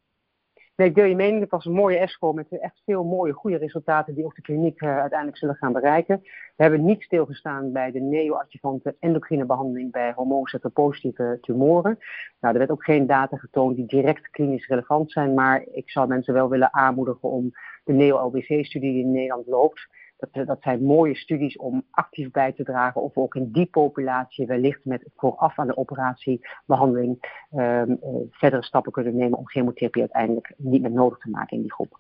Nee, 0.77 0.88
ik 0.88 0.95
deel 0.95 1.05
je 1.05 1.16
mening. 1.16 1.40
Het 1.40 1.51
was 1.51 1.64
een 1.64 1.73
mooie 1.73 1.99
ESCO 1.99 2.33
met 2.33 2.47
echt 2.61 2.83
veel 2.85 3.05
mooie, 3.05 3.33
goede 3.33 3.57
resultaten 3.57 4.14
die 4.14 4.25
ook 4.25 4.35
de 4.35 4.43
kliniek 4.43 4.83
uh, 4.83 4.99
uiteindelijk 4.99 5.38
zullen 5.38 5.55
gaan 5.55 5.73
bereiken. 5.73 6.21
We 6.57 6.62
hebben 6.62 6.85
niet 6.85 7.03
stilgestaan 7.03 7.73
bij 7.73 7.90
de 7.90 8.01
neoadjuvante 8.01 8.97
endocrine 9.01 9.45
behandeling 9.45 9.93
bij 9.93 10.12
hormoonreceptor-positieve 10.12 11.38
tumoren. 11.40 11.99
Nou, 12.40 12.53
er 12.53 12.59
werd 12.59 12.71
ook 12.71 12.85
geen 12.85 13.07
data 13.07 13.37
getoond 13.37 13.77
die 13.77 13.87
direct 13.87 14.31
klinisch 14.31 14.66
relevant 14.66 15.12
zijn, 15.12 15.35
maar 15.35 15.64
ik 15.73 15.90
zou 15.90 16.09
mensen 16.09 16.35
wel 16.35 16.49
willen 16.49 16.75
aanmoedigen 16.75 17.29
om 17.29 17.51
de 17.85 17.93
neo-LBC-studie 17.93 18.93
die 18.93 19.05
in 19.05 19.12
Nederland 19.12 19.47
loopt, 19.47 19.88
dat, 20.20 20.46
dat 20.46 20.62
zijn 20.62 20.83
mooie 20.83 21.16
studies 21.16 21.56
om 21.56 21.85
actief 21.90 22.30
bij 22.30 22.52
te 22.52 22.64
dragen 22.64 23.02
of 23.02 23.16
ook 23.16 23.35
in 23.35 23.50
die 23.52 23.66
populatie 23.66 24.46
wellicht 24.46 24.85
met 24.85 25.04
vooraf 25.16 25.59
aan 25.59 25.66
de 25.66 25.76
operatiebehandeling 25.76 27.44
um, 27.56 27.98
verdere 28.30 28.62
stappen 28.62 28.92
kunnen 28.92 29.16
nemen 29.16 29.38
om 29.38 29.48
chemotherapie 29.48 30.00
uiteindelijk 30.00 30.54
niet 30.56 30.83
meer 30.83 30.92
nodig 30.92 31.18
te 31.18 31.30
maken 31.30 31.56
in 31.56 31.62
die 31.62 31.72
groep. 31.72 31.98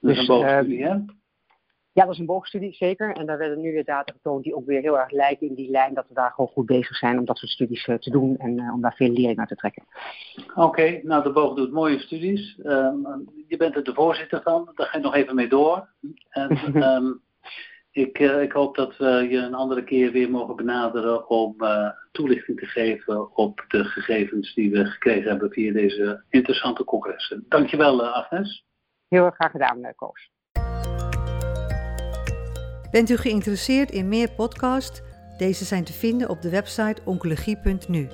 Dat 0.00 0.10
is 0.10 0.16
dus, 0.16 0.28
een 0.28 0.40
boogstudie, 0.40 0.84
hè? 0.84 0.96
Ja, 1.92 2.04
dat 2.04 2.12
is 2.12 2.18
een 2.18 2.26
boogstudie, 2.26 2.74
zeker. 2.74 3.16
En 3.16 3.26
daar 3.26 3.38
werden 3.38 3.60
nu 3.60 3.72
weer 3.72 3.84
data 3.84 4.12
getoond 4.12 4.44
die 4.44 4.54
ook 4.54 4.66
weer 4.66 4.80
heel 4.80 4.98
erg 4.98 5.10
lijken 5.10 5.48
in 5.48 5.54
die 5.54 5.70
lijn 5.70 5.94
dat 5.94 6.08
we 6.08 6.14
daar 6.14 6.30
gewoon 6.30 6.50
goed 6.50 6.66
bezig 6.66 6.96
zijn 6.96 7.18
om 7.18 7.24
dat 7.24 7.36
soort 7.36 7.50
studies 7.50 7.86
uh, 7.86 7.96
te 7.96 8.10
doen 8.10 8.36
en 8.36 8.58
uh, 8.58 8.72
om 8.72 8.80
daar 8.80 8.94
veel 8.94 9.10
lering 9.10 9.38
uit 9.38 9.48
te 9.48 9.54
trekken. 9.54 9.84
Oké, 10.48 10.62
okay, 10.62 11.00
nou 11.04 11.22
de 11.22 11.32
boog 11.32 11.54
doet 11.54 11.72
mooie 11.72 11.98
studies. 11.98 12.58
Um, 12.62 13.28
je 13.46 13.56
bent 13.56 13.76
er 13.76 13.84
de 13.84 13.94
voorzitter 13.94 14.42
van, 14.42 14.70
daar 14.74 14.86
ga 14.86 14.96
je 14.96 15.04
nog 15.04 15.14
even 15.14 15.34
mee 15.34 15.48
door. 15.48 15.88
En, 16.28 16.82
um, 16.82 17.20
ik, 17.98 18.18
uh, 18.18 18.42
ik, 18.42 18.52
hoop 18.52 18.76
dat 18.76 18.96
we 18.96 19.26
je 19.30 19.36
een 19.36 19.54
andere 19.54 19.84
keer 19.84 20.12
weer 20.12 20.30
mogen 20.30 20.56
benaderen 20.56 21.28
om 21.28 21.54
uh, 21.58 21.90
toelichting 22.12 22.58
te 22.58 22.66
geven 22.66 23.36
op 23.36 23.64
de 23.68 23.84
gegevens 23.84 24.54
die 24.54 24.70
we 24.70 24.84
gekregen 24.84 25.30
hebben 25.30 25.50
via 25.50 25.72
deze 25.72 26.24
interessante 26.28 26.84
congressen. 26.84 27.44
Dankjewel 27.48 28.04
uh, 28.04 28.12
Agnes. 28.12 28.64
Heel 29.08 29.24
erg 29.24 29.34
graag 29.34 29.50
gedaan 29.50 29.94
Koos. 29.96 30.30
Bent 32.90 33.10
u 33.10 33.16
geïnteresseerd 33.16 33.90
in 33.90 34.08
meer 34.08 34.30
podcasts? 34.30 35.02
Deze 35.38 35.64
zijn 35.64 35.84
te 35.84 35.92
vinden 35.92 36.28
op 36.28 36.42
de 36.42 36.50
website 36.50 37.02
oncologie.nu. 37.04 38.08